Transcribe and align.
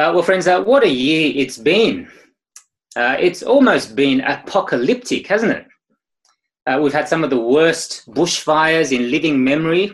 Uh, 0.00 0.10
well, 0.14 0.22
friends, 0.22 0.46
uh, 0.46 0.62
what 0.62 0.82
a 0.82 0.88
year 0.88 1.30
it's 1.36 1.58
been. 1.58 2.08
Uh, 2.96 3.16
it's 3.20 3.42
almost 3.42 3.94
been 3.94 4.22
apocalyptic, 4.22 5.26
hasn't 5.26 5.52
it? 5.52 5.66
Uh, 6.66 6.80
we've 6.80 6.94
had 6.94 7.06
some 7.06 7.22
of 7.22 7.28
the 7.28 7.38
worst 7.38 8.10
bushfires 8.10 8.96
in 8.96 9.10
living 9.10 9.44
memory, 9.44 9.92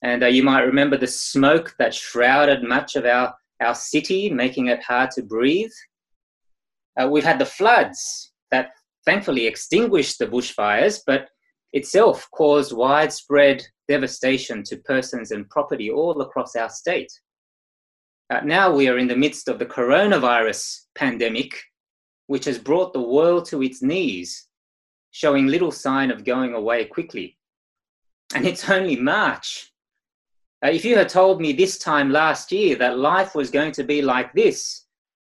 and 0.00 0.22
uh, 0.22 0.28
you 0.28 0.44
might 0.44 0.60
remember 0.60 0.96
the 0.96 1.08
smoke 1.08 1.74
that 1.80 1.92
shrouded 1.92 2.62
much 2.62 2.94
of 2.94 3.04
our, 3.04 3.34
our 3.60 3.74
city, 3.74 4.30
making 4.30 4.68
it 4.68 4.80
hard 4.80 5.10
to 5.10 5.24
breathe. 5.24 5.72
Uh, 6.96 7.08
we've 7.08 7.24
had 7.24 7.40
the 7.40 7.44
floods 7.44 8.32
that 8.52 8.70
thankfully 9.04 9.48
extinguished 9.48 10.20
the 10.20 10.26
bushfires, 10.26 11.00
but 11.04 11.28
itself 11.72 12.28
caused 12.30 12.72
widespread 12.72 13.60
devastation 13.88 14.62
to 14.62 14.76
persons 14.76 15.32
and 15.32 15.50
property 15.50 15.90
all 15.90 16.20
across 16.20 16.54
our 16.54 16.70
state. 16.70 17.10
Uh, 18.32 18.40
now 18.44 18.74
we 18.74 18.88
are 18.88 18.96
in 18.96 19.08
the 19.08 19.14
midst 19.14 19.46
of 19.46 19.58
the 19.58 19.66
coronavirus 19.66 20.86
pandemic, 20.94 21.60
which 22.28 22.46
has 22.46 22.58
brought 22.58 22.94
the 22.94 23.08
world 23.16 23.44
to 23.44 23.62
its 23.62 23.82
knees, 23.82 24.46
showing 25.10 25.46
little 25.46 25.70
sign 25.70 26.10
of 26.10 26.24
going 26.24 26.54
away 26.54 26.86
quickly. 26.86 27.36
And 28.34 28.46
it's 28.46 28.70
only 28.70 28.96
March. 28.96 29.70
Uh, 30.64 30.70
if 30.70 30.82
you 30.82 30.96
had 30.96 31.10
told 31.10 31.42
me 31.42 31.52
this 31.52 31.76
time 31.76 32.10
last 32.10 32.50
year 32.52 32.74
that 32.76 32.96
life 32.96 33.34
was 33.34 33.50
going 33.50 33.72
to 33.72 33.84
be 33.84 34.00
like 34.00 34.32
this, 34.32 34.86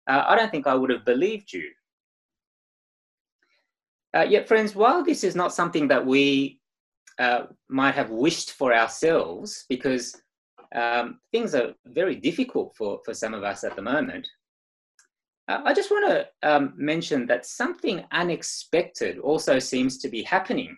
uh, 0.09 0.25
I 0.27 0.35
don't 0.35 0.51
think 0.51 0.67
I 0.67 0.75
would 0.75 0.89
have 0.89 1.05
believed 1.05 1.53
you. 1.53 1.69
Uh, 4.13 4.25
yet, 4.27 4.45
friends, 4.45 4.75
while 4.75 5.05
this 5.05 5.23
is 5.23 5.37
not 5.37 5.53
something 5.53 5.87
that 5.87 6.05
we 6.05 6.59
uh, 7.17 7.43
might 7.69 7.95
have 7.95 8.09
wished 8.09 8.51
for 8.51 8.73
ourselves, 8.73 9.63
because 9.69 10.21
um, 10.75 11.19
things 11.31 11.55
are 11.55 11.73
very 11.85 12.15
difficult 12.15 12.75
for, 12.77 12.99
for 13.05 13.13
some 13.13 13.33
of 13.33 13.43
us 13.43 13.63
at 13.63 13.75
the 13.75 13.81
moment. 13.81 14.27
I 15.47 15.73
just 15.73 15.89
want 15.89 16.07
to 16.11 16.27
um, 16.47 16.73
mention 16.77 17.25
that 17.25 17.43
something 17.43 18.05
unexpected 18.11 19.17
also 19.17 19.57
seems 19.57 19.97
to 19.97 20.07
be 20.07 20.21
happening. 20.21 20.77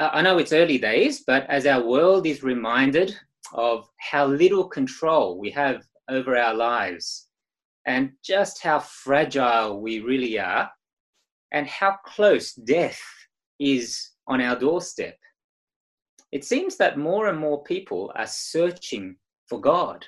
Uh, 0.00 0.10
I 0.12 0.22
know 0.22 0.38
it's 0.38 0.52
early 0.52 0.78
days, 0.78 1.22
but 1.24 1.48
as 1.48 1.64
our 1.64 1.84
world 1.84 2.26
is 2.26 2.42
reminded 2.42 3.16
of 3.52 3.88
how 3.98 4.26
little 4.26 4.68
control 4.68 5.38
we 5.38 5.50
have 5.52 5.84
over 6.10 6.36
our 6.36 6.54
lives 6.54 7.28
and 7.86 8.10
just 8.24 8.62
how 8.62 8.80
fragile 8.80 9.80
we 9.80 10.00
really 10.00 10.38
are 10.38 10.68
and 11.52 11.66
how 11.68 11.96
close 12.04 12.54
death 12.54 13.00
is 13.60 14.10
on 14.26 14.40
our 14.40 14.58
doorstep, 14.58 15.16
it 16.32 16.44
seems 16.44 16.76
that 16.76 16.98
more 16.98 17.28
and 17.28 17.38
more 17.38 17.62
people 17.62 18.12
are 18.14 18.26
searching 18.26 19.16
for 19.46 19.60
God. 19.60 20.04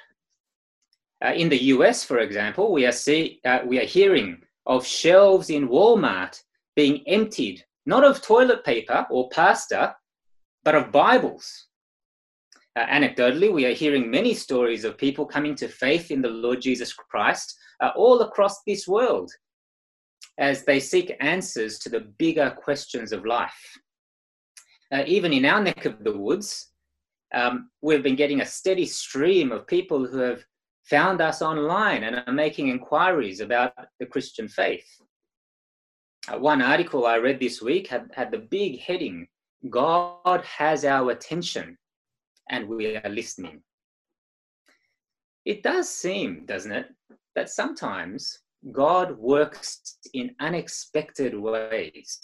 Uh, 1.25 1.33
in 1.33 1.49
the 1.49 1.65
US, 1.65 2.05
for 2.05 2.19
example, 2.19 2.73
we 2.73 2.87
are, 2.87 2.93
see, 2.93 3.41
uh, 3.45 3.61
we 3.65 3.79
are 3.79 3.85
hearing 3.85 4.43
of 4.67 4.87
shelves 4.87 5.51
in 5.51 5.69
Walmart 5.69 6.43
being 6.77 7.03
emptied, 7.07 7.65
not 7.87 8.05
of 8.05 8.23
toilet 8.23 8.65
paper 8.65 9.07
or 9.11 9.29
pasta, 9.31 9.95
but 10.62 10.75
of 10.75 10.93
Bibles. 10.93 11.67
Uh, 12.77 12.87
anecdotally, 12.87 13.53
we 13.53 13.67
are 13.67 13.73
hearing 13.73 14.11
many 14.11 14.33
stories 14.33 14.84
of 14.84 14.97
people 14.97 15.27
coming 15.27 15.55
to 15.57 15.69
faith 15.69 16.11
in 16.11 16.23
the 16.23 16.29
Lord 16.29 16.61
Jesus 16.61 16.93
Christ 16.93 17.59
uh, 17.81 17.91
all 17.97 18.21
across 18.21 18.62
this 18.67 18.87
world 18.87 19.31
as 20.39 20.65
they 20.65 20.81
seek 20.81 21.17
answers 21.21 21.79
to 21.81 21.89
the 21.89 22.01
bigger 22.19 22.51
questions 22.51 23.12
of 23.12 23.27
life 23.27 23.79
uh, 24.93 25.05
even 25.07 25.33
in 25.33 25.45
our 25.45 25.63
neck 25.63 25.85
of 25.85 26.03
the 26.03 26.17
woods, 26.17 26.73
um, 27.33 27.71
we've 27.81 28.03
been 28.03 28.17
getting 28.17 28.41
a 28.41 28.47
steady 28.47 28.87
stream 28.87 29.53
of 29.53 29.67
people 29.67 30.07
who 30.07 30.19
have 30.19 30.45
found 30.85 31.21
us 31.21 31.43
online 31.43 32.03
and 32.05 32.23
are 32.27 32.33
making 32.33 32.69
inquiries 32.69 33.41
about 33.41 33.73
the 34.01 34.07
Christian 34.07 34.49
faith. 34.49 34.87
Uh, 36.29 36.39
one 36.39 36.61
article 36.61 37.07
I 37.07 37.17
read 37.17 37.39
this 37.39 37.63
week 37.63 37.87
had, 37.87 38.11
had 38.13 38.31
the 38.31 38.47
big 38.51 38.81
heading 38.81 39.29
God 39.69 40.43
has 40.45 40.84
our 40.84 41.11
attention 41.11 41.77
and 42.50 42.69
we 42.69 42.97
are 42.97 43.09
listening. 43.09 43.62
It 45.45 45.62
does 45.62 45.89
seem, 45.89 46.45
doesn't 46.47 46.73
it, 46.73 46.87
that 47.34 47.50
sometimes 47.50 48.41
God 48.73 49.17
works 49.17 49.99
in 50.12 50.34
unexpected 50.41 51.39
ways 51.39 52.19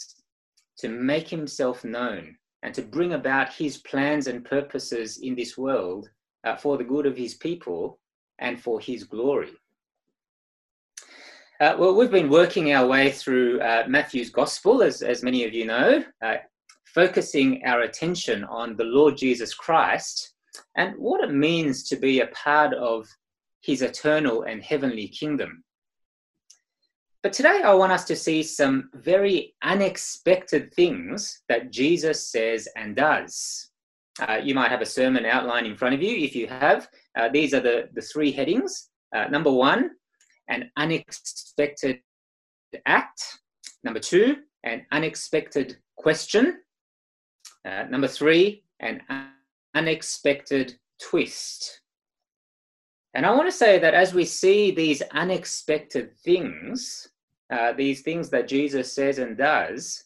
to 0.79 0.89
make 0.89 1.27
himself 1.27 1.83
known 1.83 2.35
and 2.63 2.73
to 2.73 2.81
bring 2.81 3.13
about 3.13 3.53
his 3.53 3.77
plans 3.77 4.27
and 4.27 4.43
purposes 4.43 5.19
in 5.19 5.35
this 5.35 5.57
world 5.57 6.09
uh, 6.43 6.55
for 6.55 6.77
the 6.77 6.83
good 6.83 7.05
of 7.05 7.17
his 7.17 7.35
people 7.35 7.99
and 8.39 8.61
for 8.61 8.79
his 8.79 9.03
glory. 9.03 9.51
Uh, 11.59 11.75
well, 11.79 11.95
we've 11.95 12.11
been 12.11 12.29
working 12.29 12.73
our 12.73 12.85
way 12.85 13.11
through 13.11 13.59
uh, 13.61 13.83
Matthew's 13.87 14.29
Gospel, 14.29 14.83
as, 14.83 15.01
as 15.01 15.23
many 15.23 15.43
of 15.43 15.53
you 15.53 15.65
know, 15.65 16.03
uh, 16.23 16.35
focusing 16.85 17.63
our 17.65 17.81
attention 17.81 18.43
on 18.43 18.75
the 18.75 18.83
Lord 18.83 19.17
Jesus 19.17 19.53
Christ 19.53 20.33
and 20.75 20.93
what 20.97 21.23
it 21.23 21.33
means 21.33 21.83
to 21.89 21.95
be 21.95 22.19
a 22.19 22.27
part 22.27 22.73
of 22.73 23.07
his 23.61 23.81
eternal 23.81 24.43
and 24.43 24.61
heavenly 24.61 25.07
kingdom. 25.07 25.63
But 27.23 27.33
today 27.33 27.61
I 27.63 27.73
want 27.73 27.91
us 27.91 28.05
to 28.05 28.15
see 28.15 28.43
some 28.43 28.89
very 28.93 29.55
unexpected 29.63 30.73
things 30.73 31.41
that 31.49 31.71
Jesus 31.71 32.31
says 32.31 32.67
and 32.75 32.95
does. 32.95 33.71
Uh, 34.19 34.39
you 34.43 34.53
might 34.53 34.71
have 34.71 34.81
a 34.81 34.85
sermon 34.85 35.25
outline 35.25 35.65
in 35.65 35.75
front 35.75 35.95
of 35.95 36.01
you. 36.01 36.15
If 36.15 36.35
you 36.35 36.47
have, 36.47 36.87
uh, 37.17 37.29
these 37.29 37.53
are 37.53 37.59
the, 37.59 37.89
the 37.93 38.01
three 38.01 38.31
headings. 38.31 38.89
Uh, 39.15 39.25
number 39.25 39.51
one, 39.51 39.91
an 40.47 40.69
unexpected 40.77 41.99
act. 42.85 43.39
Number 43.83 43.99
two, 43.99 44.37
an 44.63 44.85
unexpected 44.91 45.77
question. 45.97 46.59
Uh, 47.65 47.83
number 47.89 48.07
three, 48.07 48.63
an 48.79 49.01
unexpected 49.75 50.77
twist. 51.01 51.81
And 53.17 53.25
I 53.25 53.31
want 53.31 53.47
to 53.47 53.51
say 53.51 53.79
that 53.79 53.95
as 53.95 54.13
we 54.13 54.25
see 54.25 54.69
these 54.69 55.01
unexpected 55.11 56.15
things, 56.19 57.07
uh, 57.51 57.73
these 57.73 58.03
things 58.03 58.29
that 58.29 58.47
Jesus 58.47 58.93
says 58.93 59.17
and 59.17 59.35
does, 59.35 60.03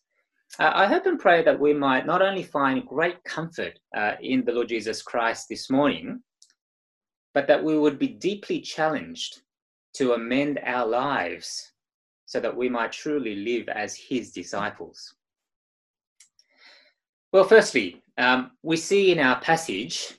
uh, 0.60 0.72
I 0.74 0.86
hope 0.86 1.06
and 1.06 1.20
pray 1.20 1.44
that 1.44 1.60
we 1.60 1.74
might 1.74 2.06
not 2.06 2.22
only 2.22 2.42
find 2.42 2.88
great 2.88 3.22
comfort 3.26 3.78
uh, 3.94 4.14
in 4.22 4.46
the 4.46 4.54
Lord 4.54 4.70
Jesus 4.70 5.02
Christ 5.02 5.50
this 5.50 5.70
morning, 5.70 6.24
but 7.34 7.48
that 7.48 7.62
we 7.62 7.78
would 7.78 8.00
be 8.00 8.08
deeply 8.08 8.62
challenged 8.62 9.42
to 9.96 10.14
amend 10.14 10.62
our 10.66 10.88
lives 10.88 11.74
so 12.26 12.40
that 12.40 12.56
we 12.56 12.70
might 12.70 12.94
truly 12.94 13.36
live 13.36 13.68
as 13.68 13.94
his 13.94 14.32
disciples. 14.32 15.16
Well, 17.34 17.44
firstly, 17.44 18.02
um, 18.18 18.52
we 18.64 18.78
see 18.78 19.12
in 19.12 19.20
our 19.20 19.42
passage 19.42 20.14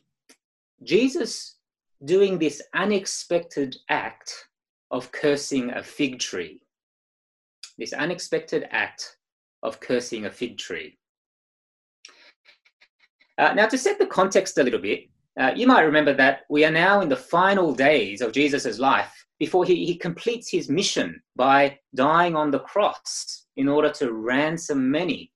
Jesus 0.83 1.52
doing 2.05 2.39
this 2.39 2.61
unexpected 2.75 3.77
act 3.89 4.49
of 4.91 5.11
cursing 5.13 5.71
a 5.71 5.83
fig 5.83 6.19
tree 6.19 6.61
this 7.79 7.93
unexpected 7.93 8.69
act 8.71 9.17
of 9.63 9.81
cursing 9.81 10.27
a 10.27 10.31
fig 10.31 10.59
tree. 10.59 10.99
Uh, 13.39 13.53
now, 13.55 13.67
to 13.67 13.79
set 13.79 13.99
the 13.99 14.07
context 14.07 14.59
a 14.59 14.63
little 14.63 14.81
bit, 14.81 15.09
uh, 15.41 15.53
you 15.57 15.67
might 15.67 15.83
remember 15.83 16.13
that 16.13 16.43
we 16.51 16.65
are 16.65 16.71
now 16.71 17.01
in 17.01 17.09
the 17.09 17.17
final 17.17 17.75
days 17.75 18.21
of 18.21 18.33
Jesus' 18.33 18.79
life 18.79 19.13
before 19.39 19.65
he, 19.65 19.87
he 19.87 19.97
completes 19.97 20.51
his 20.51 20.69
mission 20.69 21.21
by 21.35 21.79
dying 21.95 22.37
on 22.37 22.51
the 22.51 22.61
cross 22.61 23.47
in 23.57 23.69
order 23.69 23.91
to 23.91 24.13
ransom 24.13 24.91
many, 24.91 25.33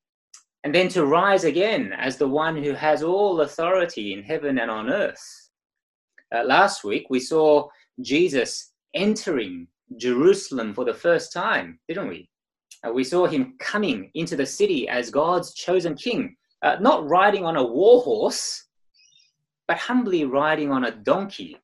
and 0.65 0.75
then 0.75 0.89
to 0.89 1.07
rise 1.07 1.45
again 1.45 1.93
as 1.95 2.17
the 2.17 2.29
one 2.29 2.63
who 2.63 2.75
has 2.75 3.03
all 3.03 3.41
authority 3.41 4.13
in 4.13 4.23
heaven 4.23 4.59
and 4.59 4.71
on 4.71 4.91
earth. 4.91 5.46
Uh, 6.35 6.43
last 6.45 6.85
week, 6.85 7.07
we 7.09 7.21
saw 7.21 7.69
Jesus 8.01 8.73
entering 8.95 9.69
Jerusalem 9.97 10.75
for 10.75 10.85
the 10.85 10.95
first 10.95 11.33
time, 11.33 11.79
didn't 11.89 12.09
we? 12.09 12.29
Uh, 12.87 12.93
we 12.93 13.05
saw 13.05 13.27
him 13.27 13.55
coming 13.59 14.11
into 14.15 14.37
the 14.37 14.47
city 14.47 14.89
as 14.89 15.11
God's 15.11 15.55
chosen 15.55 15.95
king, 15.95 16.37
uh, 16.63 16.77
not 16.81 17.09
riding 17.09 17.45
on 17.45 17.57
a 17.57 17.65
war 17.65 18.03
horse, 18.03 18.65
but 19.69 19.79
humbly 19.79 20.25
riding 20.25 20.73
on 20.73 20.85
a 20.85 20.91
donkey, 20.91 21.59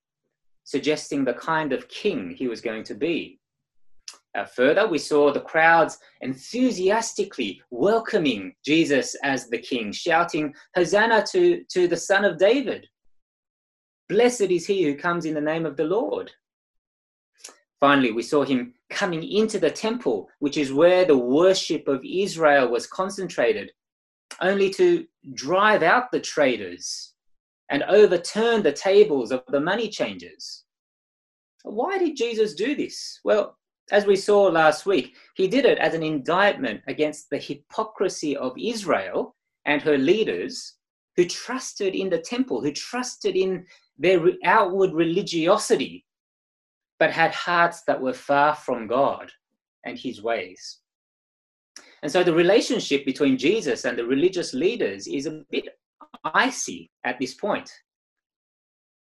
suggesting 0.64 1.24
the 1.24 1.34
kind 1.34 1.72
of 1.72 1.88
king 1.88 2.30
he 2.30 2.48
was 2.48 2.60
going 2.60 2.84
to 2.84 2.94
be. 2.94 3.40
Uh, 4.34 4.44
further, 4.44 4.88
we 4.88 4.98
saw 4.98 5.30
the 5.30 5.40
crowds 5.40 5.98
enthusiastically 6.22 7.60
welcoming 7.70 8.54
Jesus 8.64 9.14
as 9.22 9.48
the 9.48 9.58
king, 9.58 9.92
shouting, 9.92 10.54
Hosanna 10.74 11.24
to, 11.32 11.62
to 11.64 11.86
the 11.86 11.96
Son 11.96 12.24
of 12.24 12.38
David. 12.38 12.86
Blessed 14.12 14.50
is 14.50 14.66
he 14.66 14.82
who 14.82 14.94
comes 14.94 15.24
in 15.24 15.32
the 15.32 15.40
name 15.40 15.64
of 15.64 15.78
the 15.78 15.84
Lord. 15.84 16.30
Finally, 17.80 18.12
we 18.12 18.22
saw 18.22 18.44
him 18.44 18.74
coming 18.90 19.22
into 19.22 19.58
the 19.58 19.70
temple, 19.70 20.28
which 20.38 20.58
is 20.58 20.70
where 20.70 21.06
the 21.06 21.16
worship 21.16 21.88
of 21.88 22.04
Israel 22.04 22.68
was 22.68 22.86
concentrated, 22.86 23.72
only 24.42 24.68
to 24.68 25.06
drive 25.32 25.82
out 25.82 26.12
the 26.12 26.20
traders 26.20 27.14
and 27.70 27.84
overturn 27.84 28.62
the 28.62 28.72
tables 28.72 29.32
of 29.32 29.44
the 29.48 29.60
money 29.60 29.88
changers. 29.88 30.64
Why 31.62 31.96
did 31.96 32.14
Jesus 32.14 32.54
do 32.54 32.74
this? 32.74 33.18
Well, 33.24 33.56
as 33.92 34.04
we 34.04 34.16
saw 34.16 34.42
last 34.42 34.84
week, 34.84 35.16
he 35.36 35.48
did 35.48 35.64
it 35.64 35.78
as 35.78 35.94
an 35.94 36.02
indictment 36.02 36.82
against 36.86 37.30
the 37.30 37.38
hypocrisy 37.38 38.36
of 38.36 38.52
Israel 38.58 39.34
and 39.64 39.80
her 39.80 39.96
leaders 39.96 40.74
who 41.16 41.24
trusted 41.24 41.94
in 41.94 42.08
the 42.10 42.18
temple, 42.18 42.60
who 42.60 42.72
trusted 42.72 43.36
in 43.36 43.66
their 43.98 44.20
outward 44.44 44.92
religiosity, 44.92 46.04
but 46.98 47.10
had 47.10 47.32
hearts 47.32 47.82
that 47.86 48.00
were 48.00 48.12
far 48.12 48.54
from 48.54 48.86
God 48.86 49.30
and 49.84 49.98
his 49.98 50.22
ways. 50.22 50.78
And 52.02 52.10
so 52.10 52.24
the 52.24 52.34
relationship 52.34 53.04
between 53.04 53.38
Jesus 53.38 53.84
and 53.84 53.96
the 53.96 54.04
religious 54.04 54.54
leaders 54.54 55.06
is 55.06 55.26
a 55.26 55.42
bit 55.50 55.68
icy 56.24 56.90
at 57.04 57.18
this 57.18 57.34
point. 57.34 57.70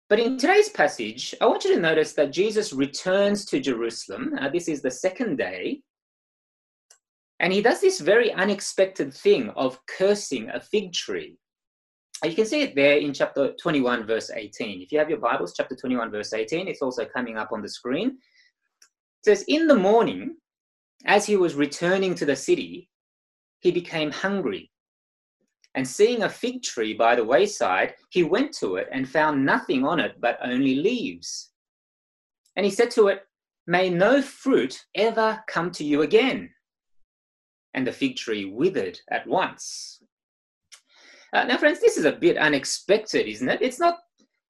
But 0.08 0.20
in 0.20 0.36
today's 0.36 0.68
passage, 0.68 1.34
I 1.40 1.46
want 1.46 1.64
you 1.64 1.74
to 1.74 1.80
notice 1.80 2.12
that 2.14 2.32
Jesus 2.32 2.74
returns 2.74 3.46
to 3.46 3.60
Jerusalem. 3.60 4.34
Uh, 4.38 4.50
this 4.50 4.68
is 4.68 4.82
the 4.82 4.90
second 4.90 5.36
day. 5.36 5.80
And 7.40 7.50
he 7.52 7.62
does 7.62 7.80
this 7.80 7.98
very 7.98 8.30
unexpected 8.30 9.14
thing 9.14 9.48
of 9.56 9.80
cursing 9.86 10.50
a 10.50 10.60
fig 10.60 10.92
tree. 10.92 11.38
You 12.24 12.34
can 12.34 12.46
see 12.46 12.62
it 12.62 12.76
there 12.76 12.98
in 12.98 13.12
chapter 13.12 13.52
21, 13.60 14.06
verse 14.06 14.30
18. 14.30 14.80
If 14.80 14.92
you 14.92 14.98
have 15.00 15.10
your 15.10 15.18
Bibles, 15.18 15.54
chapter 15.56 15.74
21, 15.74 16.12
verse 16.12 16.32
18, 16.32 16.68
it's 16.68 16.80
also 16.80 17.04
coming 17.04 17.36
up 17.36 17.50
on 17.50 17.62
the 17.62 17.68
screen. 17.68 18.10
It 18.10 19.24
says, 19.24 19.44
In 19.48 19.66
the 19.66 19.74
morning, 19.74 20.36
as 21.04 21.26
he 21.26 21.36
was 21.36 21.56
returning 21.56 22.14
to 22.14 22.24
the 22.24 22.36
city, 22.36 22.88
he 23.58 23.72
became 23.72 24.12
hungry. 24.12 24.70
And 25.74 25.88
seeing 25.88 26.22
a 26.22 26.28
fig 26.28 26.62
tree 26.62 26.94
by 26.94 27.16
the 27.16 27.24
wayside, 27.24 27.94
he 28.10 28.22
went 28.22 28.52
to 28.58 28.76
it 28.76 28.88
and 28.92 29.08
found 29.08 29.44
nothing 29.44 29.84
on 29.84 29.98
it 29.98 30.20
but 30.20 30.38
only 30.44 30.76
leaves. 30.76 31.50
And 32.54 32.64
he 32.64 32.70
said 32.70 32.90
to 32.92 33.08
it, 33.08 33.22
May 33.66 33.90
no 33.90 34.22
fruit 34.22 34.84
ever 34.94 35.42
come 35.48 35.70
to 35.72 35.84
you 35.84 36.02
again. 36.02 36.50
And 37.74 37.86
the 37.86 37.92
fig 37.92 38.16
tree 38.16 38.44
withered 38.44 39.00
at 39.10 39.26
once. 39.26 40.01
Uh, 41.32 41.44
now, 41.44 41.56
friends, 41.56 41.80
this 41.80 41.96
is 41.96 42.04
a 42.04 42.12
bit 42.12 42.36
unexpected, 42.36 43.26
isn't 43.26 43.48
it? 43.48 43.62
It's 43.62 43.78
not 43.78 43.98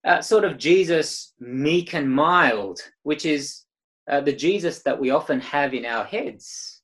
uh, 0.04 0.20
sort 0.20 0.44
of 0.44 0.58
Jesus 0.58 1.34
meek 1.38 1.94
and 1.94 2.10
mild, 2.10 2.80
which 3.04 3.24
is 3.24 3.62
uh, 4.10 4.20
the 4.20 4.32
Jesus 4.32 4.82
that 4.82 4.98
we 4.98 5.10
often 5.10 5.40
have 5.40 5.74
in 5.74 5.86
our 5.86 6.04
heads. 6.04 6.80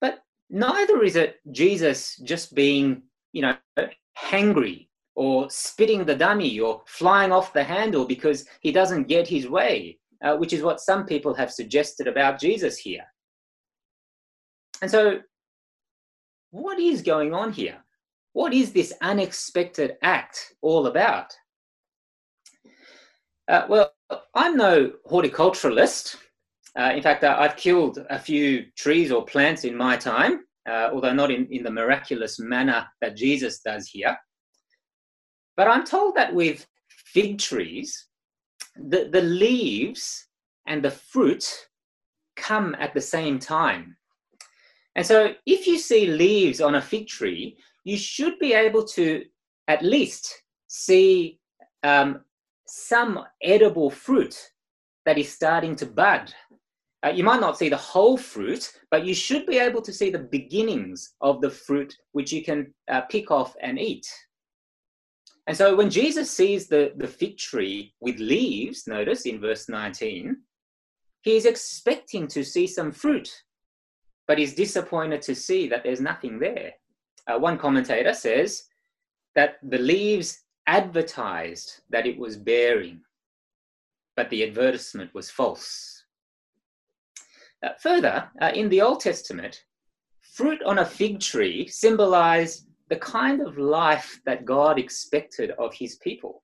But 0.00 0.22
neither 0.48 1.02
is 1.02 1.16
it 1.16 1.40
Jesus 1.50 2.16
just 2.24 2.54
being, 2.54 3.02
you 3.32 3.42
know, 3.42 3.56
hangry 4.16 4.88
or 5.16 5.50
spitting 5.50 6.04
the 6.04 6.14
dummy 6.14 6.60
or 6.60 6.82
flying 6.86 7.32
off 7.32 7.52
the 7.52 7.64
handle 7.64 8.04
because 8.04 8.46
he 8.60 8.70
doesn't 8.70 9.08
get 9.08 9.26
his 9.26 9.48
way, 9.48 9.98
uh, 10.22 10.36
which 10.36 10.52
is 10.52 10.62
what 10.62 10.80
some 10.80 11.04
people 11.04 11.34
have 11.34 11.52
suggested 11.52 12.06
about 12.06 12.40
Jesus 12.40 12.78
here. 12.78 13.04
And 14.80 14.90
so, 14.90 15.20
what 16.50 16.78
is 16.78 17.02
going 17.02 17.34
on 17.34 17.52
here? 17.52 17.82
What 18.32 18.54
is 18.54 18.72
this 18.72 18.92
unexpected 19.02 19.96
act 20.02 20.54
all 20.62 20.86
about? 20.86 21.36
Uh, 23.48 23.66
well, 23.68 23.92
I'm 24.34 24.56
no 24.56 24.92
horticulturalist, 25.10 26.16
uh, 26.78 26.92
in 26.94 27.02
fact, 27.02 27.22
I've 27.22 27.56
killed 27.56 28.04
a 28.08 28.18
few 28.18 28.66
trees 28.76 29.12
or 29.12 29.24
plants 29.24 29.64
in 29.64 29.76
my 29.76 29.96
time, 29.96 30.44
uh, 30.68 30.88
although 30.92 31.12
not 31.12 31.30
in, 31.30 31.46
in 31.50 31.62
the 31.62 31.70
miraculous 31.70 32.38
manner 32.40 32.86
that 33.00 33.16
Jesus 33.16 33.60
does 33.60 33.88
here. 33.88 34.16
But 35.56 35.68
I'm 35.68 35.84
told 35.84 36.14
that 36.16 36.34
with 36.34 36.66
fig 36.88 37.38
trees, 37.38 38.06
the, 38.76 39.10
the 39.12 39.20
leaves 39.20 40.28
and 40.66 40.82
the 40.82 40.90
fruit 40.90 41.46
come 42.36 42.74
at 42.78 42.94
the 42.94 43.00
same 43.00 43.38
time. 43.38 43.96
And 44.96 45.04
so 45.04 45.34
if 45.46 45.66
you 45.66 45.78
see 45.78 46.06
leaves 46.06 46.62
on 46.62 46.76
a 46.76 46.82
fig 46.82 47.06
tree, 47.06 47.58
you 47.84 47.96
should 47.96 48.38
be 48.38 48.52
able 48.52 48.84
to 48.84 49.24
at 49.68 49.82
least 49.82 50.42
see 50.68 51.38
um, 51.82 52.20
some 52.66 53.24
edible 53.42 53.90
fruit 53.90 54.50
that 55.04 55.18
is 55.18 55.32
starting 55.32 55.74
to 55.76 55.86
bud 55.86 56.32
uh, 57.04 57.10
you 57.10 57.24
might 57.24 57.40
not 57.40 57.58
see 57.58 57.68
the 57.68 57.76
whole 57.76 58.16
fruit, 58.16 58.72
but 58.90 59.04
you 59.04 59.14
should 59.14 59.44
be 59.46 59.58
able 59.58 59.82
to 59.82 59.92
see 59.92 60.10
the 60.10 60.18
beginnings 60.18 61.14
of 61.20 61.40
the 61.40 61.50
fruit 61.50 61.96
which 62.12 62.32
you 62.32 62.44
can 62.44 62.72
uh, 62.88 63.00
pick 63.02 63.30
off 63.30 63.56
and 63.60 63.78
eat. 63.78 64.06
And 65.48 65.56
so 65.56 65.74
when 65.74 65.90
Jesus 65.90 66.30
sees 66.30 66.68
the, 66.68 66.92
the 66.96 67.08
fig 67.08 67.36
tree 67.36 67.92
with 68.00 68.20
leaves, 68.20 68.86
notice 68.86 69.26
in 69.26 69.40
verse 69.40 69.68
19, 69.68 70.36
he 71.22 71.36
is 71.36 71.46
expecting 71.46 72.28
to 72.28 72.44
see 72.44 72.68
some 72.68 72.92
fruit, 72.92 73.28
but 74.28 74.38
he's 74.38 74.54
disappointed 74.54 75.22
to 75.22 75.34
see 75.34 75.68
that 75.68 75.82
there's 75.82 76.00
nothing 76.00 76.38
there. 76.38 76.72
Uh, 77.26 77.38
one 77.38 77.58
commentator 77.58 78.14
says 78.14 78.64
that 79.34 79.56
the 79.62 79.78
leaves 79.78 80.40
advertised 80.66 81.80
that 81.90 82.06
it 82.06 82.18
was 82.18 82.36
bearing, 82.36 83.00
but 84.16 84.28
the 84.30 84.42
advertisement 84.42 85.12
was 85.14 85.30
false. 85.30 86.04
Uh, 87.62 87.70
further, 87.80 88.28
uh, 88.40 88.50
in 88.54 88.68
the 88.68 88.80
Old 88.80 89.00
Testament, 89.00 89.64
fruit 90.20 90.62
on 90.64 90.78
a 90.78 90.84
fig 90.84 91.20
tree 91.20 91.68
symbolized 91.68 92.66
the 92.88 92.96
kind 92.96 93.40
of 93.40 93.56
life 93.56 94.20
that 94.26 94.44
God 94.44 94.78
expected 94.78 95.52
of 95.52 95.72
his 95.72 95.96
people. 95.96 96.42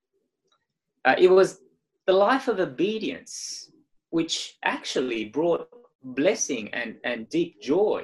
Uh, 1.05 1.15
it 1.17 1.29
was 1.29 1.59
the 2.07 2.13
life 2.13 2.47
of 2.47 2.59
obedience, 2.59 3.71
which 4.09 4.57
actually 4.63 5.25
brought 5.25 5.67
blessing 6.03 6.69
and, 6.73 6.95
and 7.03 7.29
deep 7.29 7.61
joy. 7.61 8.03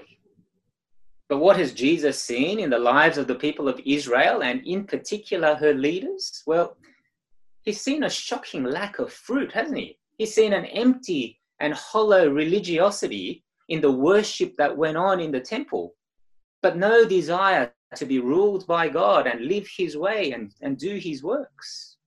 But 1.35 1.41
what 1.41 1.57
has 1.57 1.73
Jesus 1.73 2.17
seen 2.17 2.59
in 2.59 2.69
the 2.69 2.79
lives 2.79 3.17
of 3.17 3.27
the 3.27 3.35
people 3.35 3.67
of 3.67 3.81
Israel 3.85 4.41
and 4.41 4.65
in 4.65 4.85
particular 4.85 5.53
her 5.55 5.73
leaders? 5.73 6.41
Well, 6.47 6.77
he's 7.63 7.81
seen 7.81 8.05
a 8.05 8.09
shocking 8.09 8.63
lack 8.63 8.99
of 8.99 9.11
fruit, 9.11 9.51
hasn't 9.51 9.77
he? 9.77 9.97
He's 10.17 10.33
seen 10.33 10.53
an 10.53 10.63
empty 10.63 11.41
and 11.59 11.73
hollow 11.73 12.29
religiosity 12.29 13.43
in 13.67 13.81
the 13.81 13.91
worship 13.91 14.55
that 14.55 14.77
went 14.77 14.95
on 14.95 15.19
in 15.19 15.33
the 15.33 15.41
temple, 15.41 15.95
but 16.61 16.77
no 16.77 17.03
desire 17.03 17.73
to 17.95 18.05
be 18.05 18.19
ruled 18.19 18.65
by 18.65 18.87
God 18.87 19.27
and 19.27 19.41
live 19.41 19.67
his 19.67 19.97
way 19.97 20.31
and, 20.31 20.53
and 20.61 20.77
do 20.77 20.95
his 20.95 21.21
works. 21.21 21.97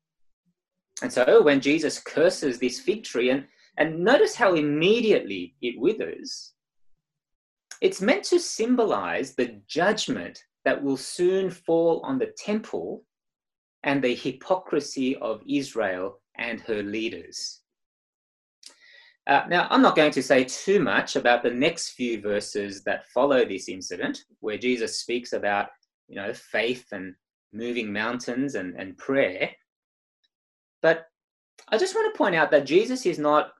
And 1.03 1.13
so 1.13 1.43
when 1.43 1.61
Jesus 1.61 1.99
curses 2.01 2.59
this 2.59 2.81
fig 2.81 3.05
tree, 3.05 3.29
and, 3.29 3.45
and 3.77 4.03
notice 4.03 4.35
how 4.35 4.55
immediately 4.55 5.55
it 5.61 5.79
withers, 5.79 6.55
it's 7.81 8.01
meant 8.01 8.25
to 8.25 8.41
symbolize 8.41 9.35
the 9.35 9.61
judgment 9.67 10.43
that 10.65 10.83
will 10.83 10.97
soon 10.97 11.51
fall 11.51 12.01
on 12.05 12.19
the 12.19 12.33
temple 12.37 13.05
and 13.85 14.03
the 14.03 14.15
hypocrisy 14.15 15.17
of 15.17 15.43
Israel 15.49 16.21
and 16.37 16.61
her 16.63 16.83
leaders. 16.83 17.61
Uh, 19.27 19.45
now, 19.49 19.69
I'm 19.71 19.83
not 19.83 19.95
going 19.95 20.11
to 20.13 20.23
say 20.23 20.45
too 20.45 20.81
much 20.81 21.15
about 21.15 21.43
the 21.43 21.51
next 21.51 21.91
few 21.91 22.21
verses 22.21 22.83
that 22.85 23.09
follow 23.09 23.45
this 23.45 23.69
incident, 23.69 24.25
where 24.41 24.57
Jesus 24.57 25.01
speaks 25.01 25.35
about, 25.35 25.69
you 26.09 26.17
know, 26.17 26.33
faith 26.33 26.87
and 26.93 27.15
moving 27.53 27.93
mountains 27.93 28.55
and, 28.55 28.75
and 28.77 28.97
prayer. 28.97 29.51
But 30.81 31.07
I 31.69 31.77
just 31.77 31.95
want 31.95 32.13
to 32.13 32.19
point 32.19 32.35
out 32.35 32.51
that 32.53 32.65
Jesus 32.65 33.05
is 33.05 33.19
not 33.19 33.53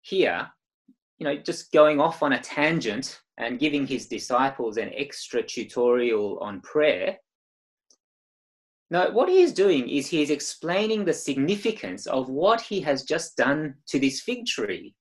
here, 0.00 0.48
you 1.18 1.24
know, 1.24 1.36
just 1.36 1.72
going 1.72 2.00
off 2.00 2.22
on 2.22 2.32
a 2.32 2.40
tangent 2.40 3.20
and 3.38 3.60
giving 3.60 3.86
his 3.86 4.06
disciples 4.06 4.76
an 4.76 4.90
extra 4.94 5.42
tutorial 5.42 6.38
on 6.40 6.60
prayer. 6.60 7.16
No, 8.90 9.10
what 9.10 9.28
he 9.28 9.42
is 9.42 9.52
doing 9.52 9.88
is 9.88 10.06
he 10.06 10.22
is 10.22 10.30
explaining 10.30 11.04
the 11.04 11.12
significance 11.12 12.06
of 12.06 12.28
what 12.28 12.60
he 12.60 12.80
has 12.80 13.04
just 13.04 13.36
done 13.36 13.74
to 13.88 13.98
this 13.98 14.20
fig 14.20 14.46
tree. 14.46 14.94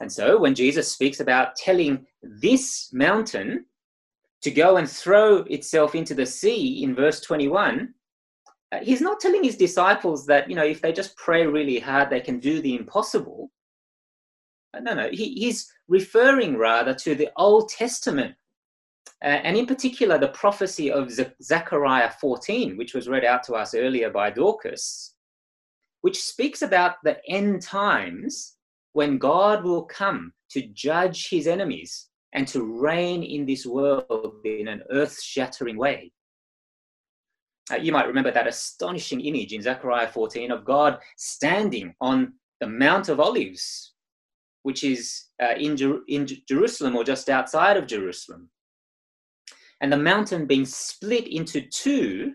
And 0.00 0.12
so 0.12 0.38
when 0.38 0.54
Jesus 0.54 0.90
speaks 0.90 1.20
about 1.20 1.54
telling 1.56 2.04
this 2.22 2.90
mountain 2.92 3.64
to 4.42 4.50
go 4.50 4.76
and 4.76 4.90
throw 4.90 5.38
itself 5.44 5.94
into 5.94 6.14
the 6.14 6.26
sea 6.26 6.82
in 6.82 6.94
verse 6.94 7.20
21, 7.20 7.94
uh, 8.72 8.78
he's 8.82 9.00
not 9.00 9.20
telling 9.20 9.44
his 9.44 9.56
disciples 9.56 10.26
that, 10.26 10.50
you 10.50 10.56
know, 10.56 10.64
if 10.64 10.82
they 10.82 10.92
just 10.92 11.16
pray 11.16 11.46
really 11.46 11.78
hard, 11.78 12.10
they 12.10 12.20
can 12.20 12.40
do 12.40 12.60
the 12.60 12.74
impossible. 12.74 13.50
Uh, 14.74 14.80
no, 14.80 14.94
no, 14.94 15.08
he, 15.10 15.34
he's 15.34 15.70
referring 15.88 16.56
rather 16.56 16.94
to 16.94 17.14
the 17.14 17.28
Old 17.36 17.68
Testament 17.68 18.34
uh, 19.24 19.28
and 19.28 19.56
in 19.56 19.64
particular, 19.64 20.18
the 20.18 20.28
prophecy 20.28 20.90
of 20.92 21.10
Zechariah 21.42 22.10
14, 22.20 22.76
which 22.76 22.92
was 22.92 23.08
read 23.08 23.24
out 23.24 23.42
to 23.44 23.54
us 23.54 23.74
earlier 23.74 24.10
by 24.10 24.30
Dorcas, 24.30 25.14
which 26.02 26.22
speaks 26.22 26.60
about 26.60 26.96
the 27.04 27.18
end 27.26 27.62
times 27.62 28.56
when 28.92 29.16
God 29.16 29.64
will 29.64 29.84
come 29.84 30.34
to 30.50 30.66
judge 30.74 31.30
his 31.30 31.46
enemies 31.46 32.08
and 32.34 32.46
to 32.48 32.64
reign 32.64 33.22
in 33.22 33.46
this 33.46 33.64
world 33.64 34.34
in 34.44 34.68
an 34.68 34.82
earth 34.90 35.18
shattering 35.22 35.78
way. 35.78 36.12
Uh, 37.72 37.76
you 37.76 37.92
might 37.92 38.06
remember 38.06 38.30
that 38.30 38.46
astonishing 38.46 39.22
image 39.22 39.54
in 39.54 39.62
Zechariah 39.62 40.08
14 40.08 40.50
of 40.50 40.66
God 40.66 40.98
standing 41.16 41.94
on 42.02 42.34
the 42.60 42.66
Mount 42.66 43.08
of 43.08 43.20
Olives, 43.20 43.93
which 44.64 44.82
is 44.82 45.26
uh, 45.42 45.54
in, 45.56 45.76
Jer- 45.76 46.02
in 46.08 46.26
Jerusalem 46.48 46.96
or 46.96 47.04
just 47.04 47.28
outside 47.28 47.76
of 47.76 47.86
Jerusalem. 47.86 48.48
And 49.80 49.92
the 49.92 49.96
mountain 49.98 50.46
being 50.46 50.64
split 50.64 51.28
into 51.28 51.60
two 51.60 52.32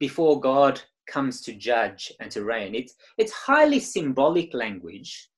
before 0.00 0.40
God 0.40 0.80
comes 1.08 1.40
to 1.42 1.52
judge 1.52 2.12
and 2.20 2.30
to 2.32 2.44
reign. 2.44 2.74
It's, 2.74 2.94
it's 3.16 3.32
highly 3.32 3.78
symbolic 3.78 4.52
language, 4.54 5.30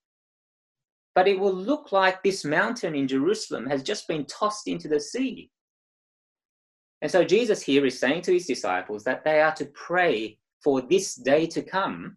but 1.15 1.29
it 1.29 1.39
will 1.39 1.55
look 1.55 1.93
like 1.93 2.23
this 2.23 2.43
mountain 2.43 2.95
in 2.95 3.07
Jerusalem 3.07 3.67
has 3.67 3.83
just 3.83 4.09
been 4.09 4.25
tossed 4.25 4.67
into 4.67 4.89
the 4.89 5.01
sea. 5.01 5.51
And 7.03 7.11
so 7.11 7.23
Jesus 7.23 7.63
here 7.63 7.85
is 7.85 8.01
saying 8.01 8.23
to 8.23 8.33
his 8.33 8.47
disciples 8.47 9.05
that 9.05 9.25
they 9.25 9.43
are 9.43 9.55
to 9.57 9.67
pray 9.67 10.39
for 10.65 10.81
this 10.81 11.15
day 11.17 11.47
to 11.49 11.63
come 11.63 12.17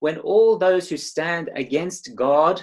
when 0.00 0.18
all 0.18 0.58
those 0.58 0.90
who 0.90 0.98
stand 0.98 1.48
against 1.56 2.14
God, 2.14 2.62